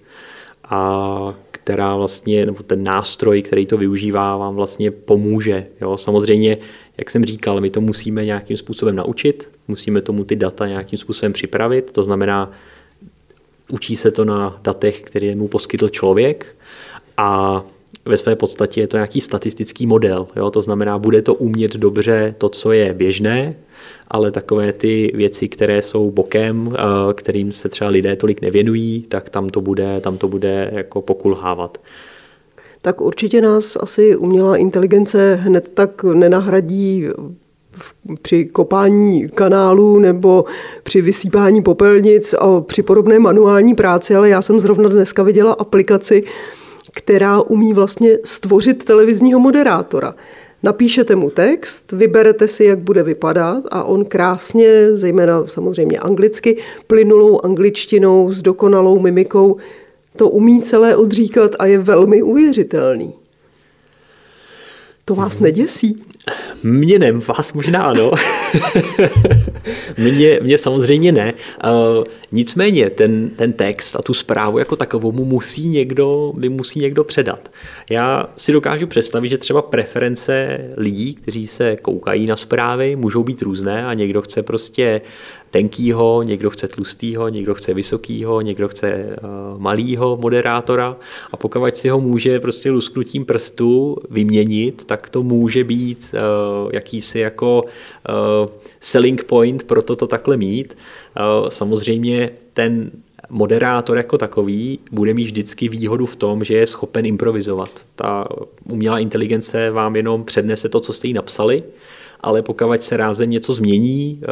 a 0.65 1.35
která 1.69 1.97
vlastně, 1.97 2.47
nebo 2.47 2.63
ten 2.63 2.85
nástroj, 2.85 3.43
který 3.43 3.67
to 3.67 3.77
využívá, 3.77 4.37
vám 4.37 4.55
vlastně 4.55 4.91
pomůže. 4.91 5.67
Jo? 5.81 5.97
Samozřejmě, 5.97 6.59
jak 6.99 7.11
jsem 7.11 7.25
říkal, 7.25 7.61
my 7.61 7.71
to 7.71 7.81
musíme 7.81 8.25
nějakým 8.25 8.57
způsobem 8.57 8.97
naučit, 8.97 9.49
musíme 9.69 10.01
tomu 10.01 10.25
ty 10.25 10.37
data 10.37 10.67
nějakým 10.67 10.99
způsobem 10.99 11.33
připravit, 11.33 11.93
to 11.93 12.03
znamená, 12.03 12.51
učí 13.71 13.97
se 13.97 14.11
to 14.11 14.25
na 14.25 14.61
datech, 14.65 15.01
které 15.01 15.35
mu 15.35 15.49
poskytl 15.49 15.89
člověk 15.89 16.57
a 17.17 17.63
ve 18.05 18.17
své 18.17 18.37
podstatě 18.37 18.81
je 18.81 18.87
to 18.87 18.97
nějaký 18.97 19.21
statistický 19.21 19.87
model. 19.87 20.29
Jo? 20.37 20.51
To 20.51 20.63
znamená, 20.63 20.99
bude 20.99 21.23
to 21.23 21.35
umět 21.35 21.77
dobře 21.77 22.35
to, 22.39 22.49
co 22.49 22.73
je 22.73 22.95
běžné, 22.95 23.55
ale 24.09 24.31
takové 24.31 24.73
ty 24.73 25.13
věci, 25.15 25.49
které 25.49 25.83
jsou 25.83 26.11
bokem, 26.11 26.77
kterým 27.15 27.53
se 27.53 27.69
třeba 27.69 27.91
lidé 27.91 28.17
tolik 28.17 28.43
nevěnují, 28.43 29.03
tak 29.09 29.31
tam 29.31 29.49
to 29.49 29.61
bude, 29.61 30.01
tam 30.01 30.19
to 30.19 30.29
bude 30.29 30.71
jako 30.73 31.03
pokulhávat. 31.03 31.79
Tak 32.83 33.01
určitě 33.01 33.41
nás 33.41 33.77
asi 33.81 34.17
umělá 34.17 34.57
inteligence 34.57 35.35
hned 35.35 35.71
tak 35.75 36.05
nenahradí 36.05 37.07
při 38.23 38.45
kopání 38.45 39.29
kanálů 39.29 39.99
nebo 39.99 40.45
při 40.83 41.01
vysípání 41.01 41.63
popelnic 41.63 42.35
a 42.35 42.61
při 42.61 42.83
podobné 42.83 43.19
manuální 43.19 43.75
práci, 43.75 44.15
ale 44.15 44.29
já 44.29 44.43
jsem 44.43 44.61
zrovna 44.61 44.89
dneska 44.89 45.23
viděla 45.23 45.53
aplikaci, 45.53 46.25
která 46.95 47.41
umí 47.41 47.75
vlastně 47.75 48.19
stvořit 48.25 48.85
televizního 48.85 49.41
moderátora. 49.41 50.15
Napíšete 50.63 51.17
mu 51.17 51.31
text, 51.31 51.93
vyberete 51.93 52.49
si, 52.49 52.65
jak 52.65 52.79
bude 52.79 53.03
vypadat 53.03 53.65
a 53.71 53.85
on 53.85 54.05
krásně, 54.05 54.97
zejména 54.97 55.47
samozřejmě 55.47 55.99
anglicky, 55.99 56.57
plynulou 56.87 57.41
angličtinou 57.45 58.33
s 58.33 58.43
dokonalou 58.43 58.99
mimikou, 58.99 59.57
to 60.17 60.29
umí 60.29 60.63
celé 60.63 60.97
odříkat 60.97 61.53
a 61.59 61.67
je 61.67 61.79
velmi 61.79 62.23
uvěřitelný. 62.23 63.15
To 65.09 65.15
vás 65.15 65.39
neděsí? 65.39 66.03
Mě 66.63 66.99
ne, 66.99 67.13
vás 67.13 67.53
možná 67.53 67.83
ano. 67.83 68.11
mě, 69.99 70.39
mě 70.43 70.59
samozřejmě 70.59 71.13
ne. 71.13 71.35
Uh, 71.65 72.05
nicméně 72.33 72.91
ten, 72.91 73.31
ten 73.31 73.53
text 73.53 73.97
a 73.97 74.03
tu 74.03 74.15
zprávu 74.15 74.59
jako 74.59 74.77
takovou 74.77 75.13
mu 75.13 75.25
musí 75.25 75.69
někdo, 75.69 76.33
by 76.37 76.49
musí 76.49 76.81
někdo 76.81 77.05
předat. 77.05 77.51
Já 77.91 78.29
si 78.37 78.53
dokážu 78.53 78.87
představit, 78.87 79.29
že 79.29 79.39
třeba 79.39 79.63
preference 79.63 80.59
lidí, 80.77 81.15
kteří 81.15 81.47
se 81.47 81.77
koukají 81.77 82.27
na 82.27 82.37
zprávy, 82.37 82.97
můžou 82.97 83.23
být 83.23 83.43
různé 83.43 83.87
a 83.87 83.95
někdo 83.95 84.23
chce 84.23 84.43
prostě 84.43 85.01
tenkýho, 85.51 86.23
někdo 86.23 86.51
chce 86.51 86.69
tlustýho, 86.69 87.29
někdo 87.29 87.55
chce 87.55 87.75
vysokýho, 87.75 88.41
někdo 88.41 88.69
chce 88.69 89.17
uh, 89.23 89.61
malýho 89.61 90.17
moderátora 90.17 90.97
a 91.33 91.37
pokud 91.37 91.77
si 91.77 91.89
ho 91.89 92.01
může 92.01 92.41
prostě 92.41 92.71
lusknutím 92.71 93.25
prstu 93.25 93.97
vyměnit, 94.11 94.85
tak 94.85 95.11
to 95.11 95.23
může 95.23 95.65
být 95.65 96.15
uh, 96.15 96.71
jakýsi 96.73 97.19
jako 97.19 97.61
uh, 97.63 98.47
selling 98.81 99.25
point 99.25 99.63
pro 99.63 99.83
to, 99.83 99.97
to 99.97 100.07
takhle 100.07 100.37
mít. 100.37 100.77
Samozřejmě 101.49 102.31
ten 102.53 102.91
moderátor 103.31 103.97
jako 103.97 104.19
takový 104.19 104.79
bude 104.93 105.15
mít 105.15 105.25
vždycky 105.25 105.69
výhodu 105.69 106.07
v 106.07 106.17
tom, 106.17 106.45
že 106.45 106.55
je 106.55 106.67
schopen 106.67 107.07
improvizovat. 107.07 107.71
Ta 107.95 108.29
umělá 108.65 108.99
inteligence 108.99 109.71
vám 109.71 109.97
jenom 109.97 110.25
přednese 110.25 110.69
to, 110.69 110.81
co 110.81 110.93
jste 110.93 111.07
jí 111.07 111.13
napsali, 111.13 111.63
ale 112.21 112.43
pokud 112.43 112.83
se 112.83 112.97
rázem 112.97 113.31
něco 113.31 113.53
změní, 113.53 114.21
eh, 114.23 114.27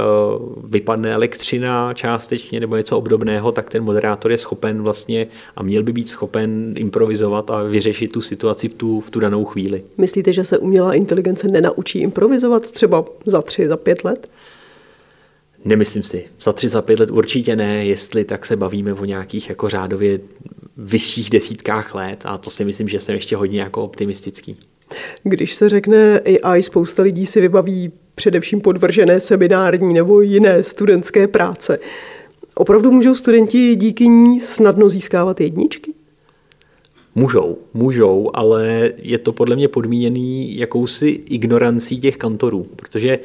vypadne 0.65 1.13
elektřina 1.13 1.95
částečně 1.95 2.61
nebo 2.61 2.77
něco 2.77 2.99
obdobného, 2.99 3.53
tak 3.53 3.71
ten 3.71 3.85
moderátor 3.85 4.31
je 4.31 4.39
schopen 4.39 4.83
vlastně 4.83 5.27
a 5.57 5.63
měl 5.63 5.83
by 5.83 5.93
být 5.93 6.09
schopen 6.09 6.75
improvizovat 6.77 7.51
a 7.51 7.63
vyřešit 7.63 8.13
tu 8.13 8.21
situaci 8.21 8.69
v 8.69 8.75
tu, 8.75 9.01
v 9.01 9.11
tu 9.11 9.21
danou 9.21 9.45
chvíli. 9.45 9.83
Myslíte, 9.99 10.33
že 10.33 10.45
se 10.45 10.59
umělá 10.59 10.95
inteligence 10.95 11.49
nenaučí 11.49 11.99
improvizovat 11.99 12.71
třeba 12.71 13.05
za 13.27 13.43
tři, 13.43 13.69
za 13.69 13.77
pět 13.77 14.05
let? 14.05 14.29
Nemyslím 15.65 16.03
si. 16.03 16.25
Za 16.41 16.53
tři, 16.53 16.69
za 16.69 16.83
pět 16.83 17.01
let 17.01 17.11
určitě 17.11 17.57
ne, 17.57 17.87
jestli 17.87 18.25
tak 18.25 18.47
se 18.47 18.57
bavíme 18.57 18.95
o 18.95 19.05
nějakých 19.05 19.49
jako 19.49 19.69
řádově 19.69 20.21
vyšších 20.77 21.31
desítkách 21.31 21.95
let 21.95 22.23
a 22.25 22.39
to 22.39 22.51
si 22.51 22.65
myslím, 22.65 22.89
že 22.89 23.01
jsem 23.01 23.15
ještě 23.15 23.37
hodně 23.37 23.61
jako 23.61 23.83
optimistický. 23.83 24.57
Když 25.23 25.55
se 25.55 25.69
řekne 25.69 26.21
AI, 26.43 26.63
spousta 26.63 27.03
lidí 27.03 27.27
si 27.27 27.41
vybaví 27.41 27.93
především 28.15 28.61
podvržené 28.61 29.21
seminární 29.21 29.95
nebo 29.95 30.21
jiné 30.21 30.63
studentské 30.63 31.29
práce. 31.29 31.79
Opravdu 32.55 32.91
můžou 32.91 33.15
studenti 33.15 33.77
díky 33.77 34.09
ní 34.09 34.41
snadno 34.41 34.89
získávat 34.89 35.41
jedničky? 35.41 35.93
Můžou, 37.15 37.59
můžou, 37.75 38.31
ale 38.35 38.93
je 38.97 39.19
to 39.19 39.33
podle 39.33 39.57
mě 39.57 39.69
podmíněný 39.69 40.59
jakousi 40.59 41.09
ignorancí 41.09 42.01
těch 42.01 42.17
kantorů, 42.17 42.67
protože 42.77 43.19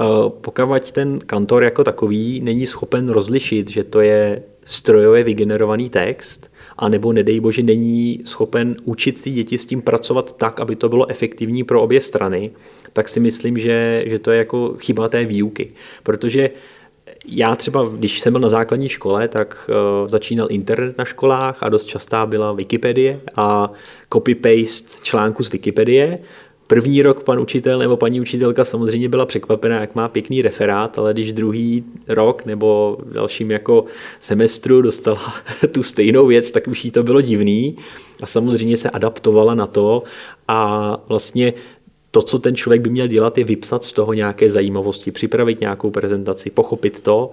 uh, 0.00 0.28
pokud 0.28 0.90
ten 0.92 1.18
kantor 1.26 1.64
jako 1.64 1.84
takový 1.84 2.40
není 2.40 2.66
schopen 2.66 3.08
rozlišit, 3.08 3.70
že 3.70 3.84
to 3.84 4.00
je 4.00 4.42
strojově 4.64 5.24
vygenerovaný 5.24 5.90
text, 5.90 6.50
a 6.78 6.88
nebo 6.88 7.12
nedej 7.12 7.40
bože 7.40 7.62
není 7.62 8.20
schopen 8.24 8.76
učit 8.84 9.22
ty 9.22 9.30
děti 9.30 9.58
s 9.58 9.66
tím 9.66 9.82
pracovat 9.82 10.36
tak, 10.36 10.60
aby 10.60 10.76
to 10.76 10.88
bylo 10.88 11.10
efektivní 11.10 11.64
pro 11.64 11.82
obě 11.82 12.00
strany, 12.00 12.50
tak 12.92 13.08
si 13.08 13.20
myslím, 13.20 13.58
že, 13.58 14.04
že 14.06 14.18
to 14.18 14.30
je 14.30 14.38
jako 14.38 14.74
chyba 14.78 15.08
té 15.08 15.24
výuky. 15.24 15.70
Protože 16.02 16.50
já 17.26 17.56
třeba, 17.56 17.84
když 17.96 18.20
jsem 18.20 18.32
byl 18.32 18.40
na 18.40 18.48
základní 18.48 18.88
škole, 18.88 19.28
tak 19.28 19.70
uh, 19.70 20.08
začínal 20.08 20.46
internet 20.50 20.98
na 20.98 21.04
školách 21.04 21.62
a 21.62 21.68
dost 21.68 21.84
častá 21.84 22.26
byla 22.26 22.52
Wikipedie 22.52 23.20
a 23.36 23.72
copy-paste 24.10 25.00
článku 25.02 25.42
z 25.42 25.52
Wikipedie. 25.52 26.18
První 26.72 27.02
rok 27.02 27.24
pan 27.24 27.40
učitel 27.40 27.78
nebo 27.78 27.96
paní 27.96 28.20
učitelka 28.20 28.64
samozřejmě 28.64 29.08
byla 29.08 29.26
překvapená, 29.26 29.80
jak 29.80 29.94
má 29.94 30.08
pěkný 30.08 30.42
referát, 30.42 30.98
ale 30.98 31.12
když 31.12 31.32
druhý 31.32 31.84
rok 32.08 32.44
nebo 32.44 32.98
dalším 33.12 33.50
jako 33.50 33.84
semestru 34.20 34.82
dostala 34.82 35.34
tu 35.72 35.82
stejnou 35.82 36.26
věc, 36.26 36.50
tak 36.50 36.68
už 36.68 36.84
jí 36.84 36.90
to 36.90 37.02
bylo 37.02 37.20
divný 37.20 37.76
a 38.22 38.26
samozřejmě 38.26 38.76
se 38.76 38.90
adaptovala 38.90 39.54
na 39.54 39.66
to 39.66 40.02
a 40.48 40.96
vlastně 41.08 41.52
to, 42.10 42.22
co 42.22 42.38
ten 42.38 42.56
člověk 42.56 42.80
by 42.80 42.90
měl 42.90 43.06
dělat, 43.06 43.38
je 43.38 43.44
vypsat 43.44 43.84
z 43.84 43.92
toho 43.92 44.12
nějaké 44.12 44.50
zajímavosti, 44.50 45.10
připravit 45.10 45.60
nějakou 45.60 45.90
prezentaci, 45.90 46.50
pochopit 46.50 47.00
to. 47.00 47.30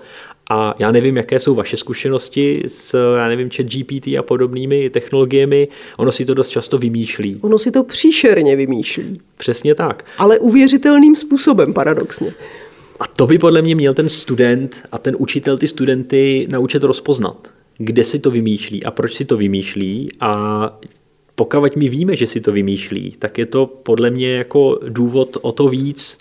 A 0.50 0.76
já 0.80 0.92
nevím, 0.92 1.18
jaké 1.18 1.40
jsou 1.40 1.56
vaše 1.56 1.78
zkušenosti 1.78 2.64
s, 2.68 3.16
já 3.18 3.28
nevím, 3.28 3.50
chat 3.50 3.66
GPT 3.66 4.08
a 4.20 4.24
podobnými 4.24 4.90
technologiemi. 4.90 5.68
Ono 5.98 6.12
si 6.12 6.26
to 6.26 6.34
dost 6.34 6.50
často 6.50 6.78
vymýšlí. 6.78 7.38
Ono 7.42 7.58
si 7.58 7.72
to 7.72 7.84
příšerně 7.84 8.56
vymýšlí. 8.56 9.22
Přesně 9.38 9.76
tak. 9.76 10.06
Ale 10.18 10.40
uvěřitelným 10.40 11.16
způsobem, 11.16 11.74
paradoxně. 11.74 12.34
A 13.00 13.08
to 13.08 13.28
by 13.28 13.38
podle 13.38 13.62
mě 13.62 13.76
měl 13.76 13.94
ten 13.94 14.10
student 14.10 14.82
a 14.92 14.98
ten 14.98 15.16
učitel 15.20 15.58
ty 15.58 15.68
studenty 15.68 16.48
naučit 16.50 16.84
rozpoznat 16.84 17.54
kde 17.80 18.04
si 18.04 18.20
to 18.20 18.32
vymýšlí 18.32 18.84
a 18.84 18.92
proč 18.92 19.14
si 19.14 19.26
to 19.26 19.38
vymýšlí 19.38 20.10
a 20.20 20.72
pokud 21.36 21.76
my 21.76 21.90
víme, 21.90 22.16
že 22.16 22.28
si 22.28 22.42
to 22.42 22.52
vymýšlí, 22.52 23.16
tak 23.20 23.38
je 23.38 23.46
to 23.46 23.66
podle 23.66 24.10
mě 24.10 24.32
jako 24.32 24.80
důvod 24.90 25.38
o 25.42 25.52
to 25.52 25.70
víc 25.70 26.20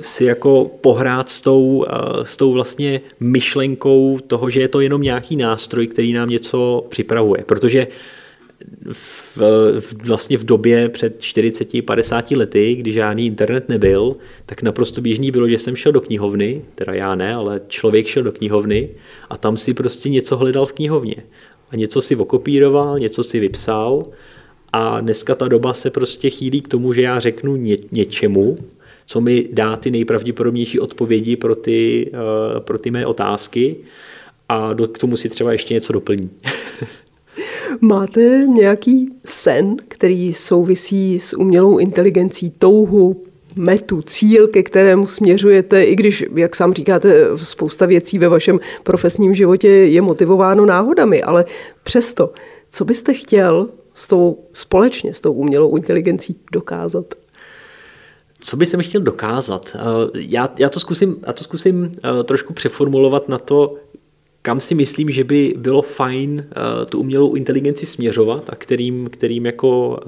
si 0.00 0.24
jako 0.24 0.70
pohrát 0.80 1.28
s 1.28 1.40
tou, 1.40 1.76
uh, 1.76 1.84
s 2.24 2.36
tou 2.36 2.52
vlastně 2.52 3.00
myšlenkou 3.20 4.18
toho, 4.26 4.50
že 4.50 4.60
je 4.60 4.68
to 4.68 4.80
jenom 4.80 5.02
nějaký 5.02 5.36
nástroj, 5.36 5.86
který 5.86 6.12
nám 6.12 6.28
něco 6.28 6.86
připravuje. 6.88 7.44
Protože 7.46 7.86
v, 8.92 9.38
v, 9.80 9.94
vlastně 10.04 10.38
v 10.38 10.44
době 10.44 10.88
před 10.88 11.20
40-50 11.20 12.36
lety, 12.36 12.74
kdy 12.74 12.92
žádný 12.92 13.26
internet 13.26 13.68
nebyl, 13.68 14.16
tak 14.46 14.62
naprosto 14.62 15.00
běžný 15.00 15.30
bylo, 15.30 15.48
že 15.48 15.58
jsem 15.58 15.76
šel 15.76 15.92
do 15.92 16.00
knihovny, 16.00 16.62
teda 16.74 16.94
já 16.94 17.14
ne, 17.14 17.34
ale 17.34 17.60
člověk 17.68 18.06
šel 18.06 18.22
do 18.22 18.32
knihovny 18.32 18.88
a 19.30 19.36
tam 19.36 19.56
si 19.56 19.74
prostě 19.74 20.08
něco 20.08 20.36
hledal 20.36 20.66
v 20.66 20.72
knihovně 20.72 21.16
a 21.70 21.76
něco 21.76 22.00
si 22.00 22.16
okopíroval, 22.16 22.98
něco 22.98 23.24
si 23.24 23.40
vypsal 23.40 24.06
a 24.72 25.00
dneska 25.00 25.34
ta 25.34 25.48
doba 25.48 25.74
se 25.74 25.90
prostě 25.90 26.30
chýlí 26.30 26.60
k 26.60 26.68
tomu, 26.68 26.92
že 26.92 27.02
já 27.02 27.20
řeknu 27.20 27.56
ně, 27.56 27.76
něčemu, 27.92 28.58
co 29.10 29.20
mi 29.20 29.48
dá 29.52 29.76
ty 29.76 29.90
nejpravděpodobnější 29.90 30.80
odpovědi 30.80 31.36
pro 31.36 31.54
ty, 31.54 32.10
uh, 32.12 32.60
pro 32.60 32.78
ty 32.78 32.90
mé 32.90 33.06
otázky 33.06 33.76
a 34.48 34.72
do, 34.72 34.88
k 34.88 34.98
tomu 34.98 35.16
si 35.16 35.28
třeba 35.28 35.52
ještě 35.52 35.74
něco 35.74 35.92
doplní. 35.92 36.30
Máte 37.80 38.20
nějaký 38.54 39.12
sen, 39.24 39.76
který 39.88 40.34
souvisí 40.34 41.20
s 41.20 41.36
umělou 41.36 41.78
inteligencí, 41.78 42.50
touhu, 42.50 43.24
metu, 43.56 44.02
cíl, 44.02 44.48
ke 44.48 44.62
kterému 44.62 45.06
směřujete, 45.06 45.84
i 45.84 45.96
když, 45.96 46.24
jak 46.34 46.56
sám 46.56 46.74
říkáte, 46.74 47.26
spousta 47.36 47.86
věcí 47.86 48.18
ve 48.18 48.28
vašem 48.28 48.60
profesním 48.82 49.34
životě 49.34 49.68
je 49.68 50.02
motivováno 50.02 50.66
náhodami, 50.66 51.22
ale 51.22 51.44
přesto, 51.82 52.32
co 52.70 52.84
byste 52.84 53.14
chtěl 53.14 53.68
s 53.94 54.06
tou 54.06 54.38
společně 54.52 55.14
s 55.14 55.20
tou 55.20 55.32
umělou 55.32 55.76
inteligencí 55.76 56.36
dokázat? 56.52 57.19
Co 58.40 58.56
bych 58.56 58.68
jsem 58.68 58.82
chtěl 58.82 59.00
dokázat? 59.00 59.76
Eh, 59.76 59.80
já, 60.14 60.48
já 60.58 60.68
to 60.68 60.80
zkusím, 60.80 61.16
já 61.26 61.32
to 61.32 61.44
zkusím 61.44 61.92
eh, 62.04 62.24
trošku 62.24 62.52
přeformulovat 62.52 63.28
na 63.28 63.38
to, 63.38 63.76
kam 64.42 64.60
si 64.60 64.74
myslím, 64.74 65.10
že 65.10 65.24
by 65.24 65.54
bylo 65.56 65.82
fajn 65.82 66.30
uh, 66.30 66.86
tu 66.86 67.00
umělou 67.00 67.34
inteligenci 67.34 67.86
směřovat 67.86 68.50
a 68.50 68.56
kterým, 68.56 69.08
kterým 69.12 69.46
jako, 69.46 70.00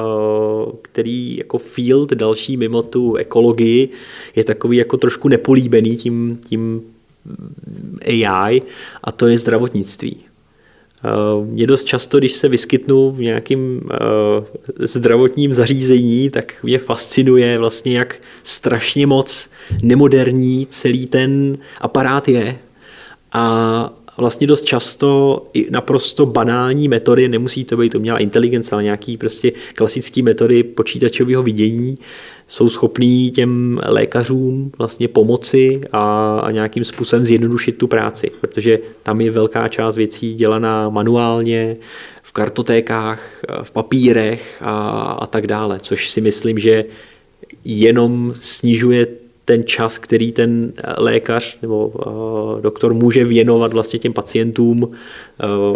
který 0.83 1.37
jako 1.37 1.59
field 1.59 2.13
další 2.13 2.57
mimo 2.57 2.83
tu 2.83 3.15
ekologii 3.17 3.89
je 4.37 4.45
takový 4.45 4.77
jako 4.77 4.97
trošku 4.97 5.29
nepolíbený 5.29 5.97
tím, 5.97 6.41
tím 6.49 6.83
AI 8.07 8.63
a 9.05 9.13
to 9.13 9.27
je 9.27 9.39
zdravotnictví. 9.39 10.17
Uh, 11.05 11.47
mě 11.47 11.67
dost 11.67 11.85
často, 11.85 12.19
když 12.19 12.33
se 12.33 12.49
vyskytnu 12.49 13.11
v 13.11 13.21
nějakém 13.21 13.81
uh, 13.85 14.45
zdravotním 14.79 15.55
zařízení, 15.55 16.31
tak 16.31 16.55
mě 16.63 16.79
fascinuje 16.79 17.59
vlastně, 17.59 17.99
jak 17.99 18.17
strašně 18.43 19.07
moc 19.07 19.51
nemoderní 19.83 20.67
celý 20.71 21.07
ten 21.07 21.59
aparát 21.81 22.29
je. 22.29 22.59
A 23.33 23.93
vlastně 24.17 24.47
dost 24.47 24.65
často 24.65 25.43
i 25.55 25.67
naprosto 25.71 26.27
banální 26.27 26.89
metody, 26.89 27.29
nemusí 27.29 27.65
to 27.65 27.77
být 27.77 27.95
umělá 27.95 28.19
inteligence, 28.19 28.75
ale 28.75 28.83
nějaký 28.83 29.17
prostě 29.17 29.53
klasické 29.75 30.23
metody 30.23 30.63
počítačového 30.63 31.43
vidění 31.43 31.99
jsou 32.53 32.71
schopný 32.71 33.31
těm 33.31 33.81
lékařům 33.87 34.73
vlastně 34.79 35.09
pomoci 35.09 35.81
a, 35.93 36.39
a 36.39 36.51
nějakým 36.51 36.85
způsobem 36.85 37.25
zjednodušit 37.25 37.79
tu 37.79 37.87
práci, 37.87 38.31
protože 38.41 38.79
tam 39.03 39.21
je 39.21 39.31
velká 39.31 39.69
část 39.69 39.97
věcí 39.97 40.35
dělaná 40.35 40.89
manuálně, 40.89 41.77
v 42.23 42.33
kartotékách, 42.33 43.21
v 43.63 43.71
papírech 43.71 44.57
a, 44.61 44.91
a 45.21 45.27
tak 45.27 45.47
dále, 45.47 45.81
což 45.81 46.11
si 46.11 46.21
myslím, 46.21 46.59
že 46.59 46.85
jenom 47.65 48.33
snižuje 48.37 49.07
ten 49.45 49.65
čas, 49.65 49.99
který 49.99 50.33
ten 50.33 50.73
eh, 50.77 50.95
lékař 50.99 51.59
nebo 51.63 51.89
uh, 51.89 52.61
doktor 52.61 52.95
může 52.95 53.25
věnovat 53.25 53.73
vlastně 53.73 53.99
těm 53.99 54.13
pacientům 54.13 54.83
uh, 54.83 54.91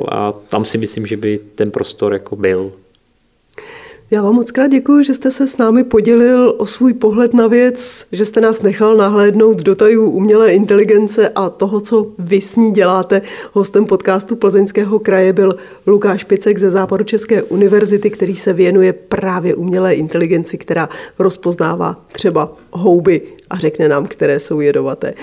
a 0.09 0.33
tam 0.33 0.65
si 0.65 0.79
myslím, 0.79 1.07
že 1.07 1.17
by 1.17 1.41
ten 1.55 1.71
prostor 1.71 2.12
jako 2.12 2.37
byl. 2.37 2.73
Já 4.11 4.23
vám 4.23 4.35
moc 4.35 4.51
krát 4.51 4.66
děkuji, 4.66 5.05
že 5.05 5.14
jste 5.14 5.31
se 5.31 5.49
s 5.49 5.57
námi 5.57 5.85
podělil 5.85 6.55
o 6.59 6.66
svůj 6.66 6.95
pohled 6.95 7.35
na 7.35 7.47
věc, 7.47 8.07
že 8.12 8.25
jste 8.25 8.40
nás 8.40 8.62
nechal 8.62 8.97
nahlédnout 8.97 9.59
do 9.59 9.75
tajů 9.75 10.11
umělé 10.11 10.55
inteligence 10.55 11.29
a 11.29 11.51
toho, 11.51 11.81
co 11.81 12.07
vy 12.19 12.40
s 12.40 12.57
ní 12.57 12.71
děláte. 12.71 13.23
Hostem 13.53 13.85
podcastu 13.85 14.37
Plzeňského 14.37 14.99
kraje 14.99 15.33
byl 15.33 15.57
Lukáš 15.87 16.25
Picek 16.25 16.59
ze 16.59 16.71
Západočeské 16.71 17.42
univerzity, 17.42 18.11
který 18.11 18.37
se 18.37 18.53
věnuje 18.53 18.92
právě 18.92 19.55
umělé 19.55 19.95
inteligenci, 19.95 20.59
která 20.59 20.88
rozpoznává 21.19 22.01
třeba 22.09 22.53
houby 22.71 23.23
a 23.51 23.59
řekne 23.59 23.88
nám, 23.88 24.07
které 24.07 24.40
jsou 24.40 24.61
jedovaté. 24.61 25.14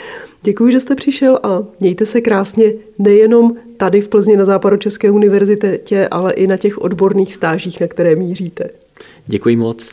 Děkuji, 0.44 0.72
že 0.72 0.80
jste 0.80 0.96
přišel 0.96 1.40
a 1.44 1.64
mějte 1.80 2.06
se 2.06 2.22
krásně 2.22 2.74
nejenom 3.00 3.56
tady 3.78 4.02
v 4.02 4.08
Plzni 4.08 4.38
na 4.38 4.46
Západočeské 4.46 5.12
univerzitě, 5.12 6.08
ale 6.12 6.34
i 6.34 6.48
na 6.48 6.58
těch 6.58 6.78
odborných 6.78 7.34
stážích, 7.34 7.82
na 7.82 7.88
které 7.88 8.16
míříte. 8.16 8.70
Děkuji 9.26 9.56
moc. 9.56 9.92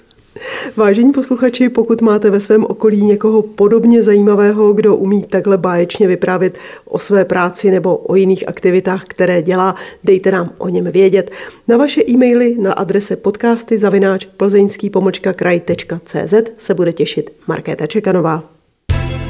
Vážení 0.76 1.12
posluchači, 1.12 1.68
pokud 1.68 2.00
máte 2.00 2.30
ve 2.30 2.40
svém 2.40 2.64
okolí 2.64 3.04
někoho 3.04 3.42
podobně 3.42 4.02
zajímavého, 4.02 4.72
kdo 4.72 4.96
umí 4.96 5.22
takhle 5.22 5.58
báječně 5.58 6.08
vyprávět 6.08 6.58
o 6.84 6.98
své 6.98 7.24
práci 7.24 7.70
nebo 7.70 7.96
o 7.96 8.16
jiných 8.16 8.48
aktivitách, 8.48 9.04
které 9.04 9.42
dělá, 9.42 9.74
dejte 10.04 10.30
nám 10.30 10.50
o 10.58 10.68
něm 10.68 10.84
vědět. 10.84 11.30
Na 11.68 11.76
vaše 11.76 12.02
e-maily 12.08 12.56
na 12.58 12.72
adrese 12.72 13.16
podcasty 13.16 13.78
zavináč 13.78 14.24
plzeňský 14.36 14.90
kraj.cz 15.36 16.34
se 16.56 16.74
bude 16.74 16.92
těšit 16.92 17.30
Markéta 17.46 17.86
Čekanová. 17.86 18.59